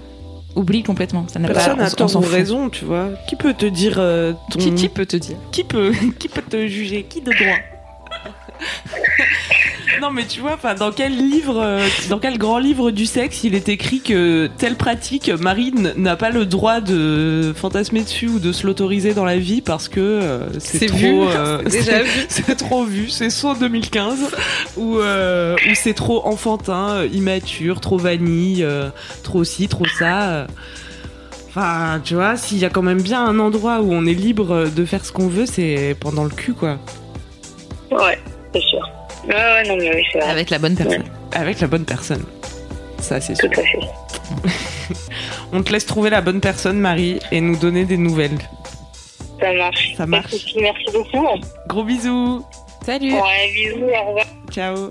Oublie 0.59 0.83
complètement. 0.83 1.25
Ça 1.29 1.39
n'a 1.39 1.47
pas. 1.49 1.55
Personne 1.55 1.75
on 1.79 1.83
n'a 1.83 1.91
tort 1.91 2.17
ou 2.17 2.21
raison, 2.21 2.69
tu 2.69 2.85
vois. 2.85 3.11
Qui 3.29 3.37
peut 3.37 3.55
te 3.55 3.65
dire 3.65 3.97
euh, 3.99 4.33
ton... 4.51 4.59
Qui, 4.59 4.75
qui 4.75 4.89
peut 4.89 5.07
te 5.07 5.17
dire? 5.17 5.37
Qui 5.53 5.63
peut, 5.63 5.93
qui 6.19 6.29
peut 6.29 6.43
te 6.43 6.67
juger? 6.67 7.05
Qui 7.05 7.21
de 7.21 7.33
droit? 7.33 7.59
Non 10.03 10.11
mais 10.11 10.27
tu 10.27 10.41
vois, 10.41 10.55
enfin, 10.55 10.75
dans 10.75 10.93
quel 10.93 11.17
livre, 11.17 11.59
euh, 11.61 11.87
dans 12.09 12.19
quel 12.19 12.39
grand 12.39 12.59
livre 12.59 12.91
du 12.91 13.05
sexe, 13.07 13.43
il 13.45 13.55
est 13.55 13.69
écrit 13.69 14.01
que 14.01 14.49
telle 14.59 14.77
pratique, 14.77 15.29
Marine 15.41 15.93
n'a 15.97 16.17
pas 16.17 16.31
le 16.31 16.47
droit 16.47 16.81
de 16.81 17.53
fantasmer 17.57 18.03
dessus 18.03 18.29
ou 18.29 18.39
de 18.39 18.53
se 18.53 18.67
l'autoriser 18.67 19.13
dans 19.15 19.25
la 19.25 19.39
vie 19.39 19.61
parce 19.61 19.89
que 19.89 20.01
euh, 20.01 20.47
c'est 20.61 20.87
trop, 20.87 20.97
vu, 20.97 21.09
euh, 21.29 21.63
c'est 21.67 21.79
déjà 21.79 21.93
c'est- 22.29 22.43
c'est 22.47 22.55
trop 22.57 22.85
vu, 22.85 23.09
c'est 23.09 23.31
saut 23.31 23.55
2015 23.55 24.19
ou 24.77 24.99
euh, 24.99 25.57
ou 25.69 25.75
c'est 25.75 25.95
trop 25.95 26.25
enfantin, 26.27 27.05
immature, 27.13 27.81
trop 27.81 27.99
vanille, 27.99 28.63
euh, 28.63 28.91
trop 29.25 29.43
ci, 29.45 29.67
trop 29.69 29.87
ça. 29.99 30.47
Enfin, 31.49 32.01
tu 32.05 32.15
vois, 32.15 32.37
s'il 32.37 32.59
y 32.59 32.65
a 32.65 32.71
quand 32.71 32.83
même 32.83 33.03
bien 33.03 33.25
un 33.25 33.39
endroit 33.39 33.81
où 33.81 33.93
on 33.93 34.07
est 34.07 34.15
libre 34.15 34.69
de 34.69 34.85
faire 34.85 35.05
ce 35.05 35.11
qu'on 35.13 35.29
veut, 35.29 35.47
c'est 35.47 35.97
pendant 35.99 36.25
le 36.25 36.31
cul, 36.31 36.53
quoi. 36.53 36.79
Ouais, 37.91 38.19
c'est 38.55 38.61
sûr. 38.63 38.87
Ouais, 39.27 39.35
ouais, 39.35 39.63
non, 39.69 39.77
mais 39.77 39.95
oui, 39.95 40.05
c'est 40.13 40.19
vrai. 40.21 40.31
Avec 40.31 40.51
la 40.51 40.59
bonne 40.59 40.77
personne. 40.77 41.05
Avec 41.33 41.61
la 41.61 41.67
bonne 41.67 41.85
personne. 41.85 42.25
Ça, 43.01 43.21
c'est 43.21 43.35
sûr. 43.35 43.51
Tout 43.51 43.61
à 43.61 43.65
fait. 43.65 43.79
On 45.53 45.63
te 45.63 45.73
laisse 45.73 45.87
trouver 45.87 46.11
la 46.11 46.21
bonne 46.21 46.41
personne, 46.41 46.79
Marie, 46.79 47.19
et 47.33 47.41
nous 47.41 47.57
donner 47.57 47.85
des 47.85 47.97
nouvelles. 47.97 48.39
Ça 49.41 49.53
marche. 49.53 49.95
Ça 49.97 50.07
marche. 50.07 50.31
Souci, 50.31 50.59
Merci 50.61 50.85
beaucoup. 50.93 51.27
Gros 51.69 51.85
bisous. 51.85 52.45
Salut. 52.85 53.13
Ouais, 53.13 53.53
bisous, 53.55 53.85
au 53.85 54.09
revoir. 54.09 54.27
Ciao. 54.51 54.91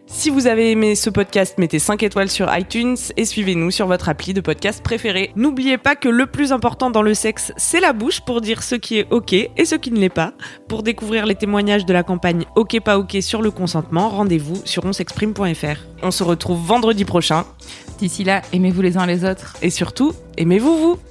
Si 0.13 0.29
vous 0.29 0.45
avez 0.45 0.71
aimé 0.71 0.95
ce 0.95 1.09
podcast, 1.09 1.57
mettez 1.57 1.79
5 1.79 2.03
étoiles 2.03 2.29
sur 2.29 2.53
iTunes 2.55 2.97
et 3.15 3.25
suivez-nous 3.25 3.71
sur 3.71 3.87
votre 3.87 4.09
appli 4.09 4.33
de 4.33 4.41
podcast 4.41 4.83
préféré. 4.83 5.31
N'oubliez 5.35 5.77
pas 5.77 5.95
que 5.95 6.09
le 6.09 6.27
plus 6.27 6.51
important 6.51 6.91
dans 6.91 7.01
le 7.01 7.13
sexe, 7.13 7.53
c'est 7.57 7.79
la 7.79 7.93
bouche 7.93 8.19
pour 8.21 8.41
dire 8.41 8.61
ce 8.61 8.75
qui 8.75 8.99
est 8.99 9.07
OK 9.09 9.33
et 9.33 9.65
ce 9.65 9.75
qui 9.75 9.89
ne 9.89 9.99
l'est 9.99 10.09
pas. 10.09 10.33
Pour 10.67 10.83
découvrir 10.83 11.25
les 11.25 11.35
témoignages 11.35 11.85
de 11.85 11.93
la 11.93 12.03
campagne 12.03 12.45
OK 12.55 12.79
pas 12.81 12.99
OK 12.99 13.17
sur 13.21 13.41
le 13.41 13.51
consentement, 13.51 14.09
rendez-vous 14.09 14.61
sur 14.65 14.85
onsexprime.fr. 14.85 15.79
On 16.03 16.11
se 16.11 16.23
retrouve 16.23 16.59
vendredi 16.63 17.05
prochain 17.05 17.45
D'ici 17.97 18.23
là, 18.23 18.41
aimez-vous 18.51 18.81
les 18.81 18.97
uns 18.97 19.05
les 19.05 19.23
autres. 19.23 19.55
et 19.61 19.69
surtout, 19.69 20.11
aimez-vous 20.37 20.77
vous. 20.77 21.10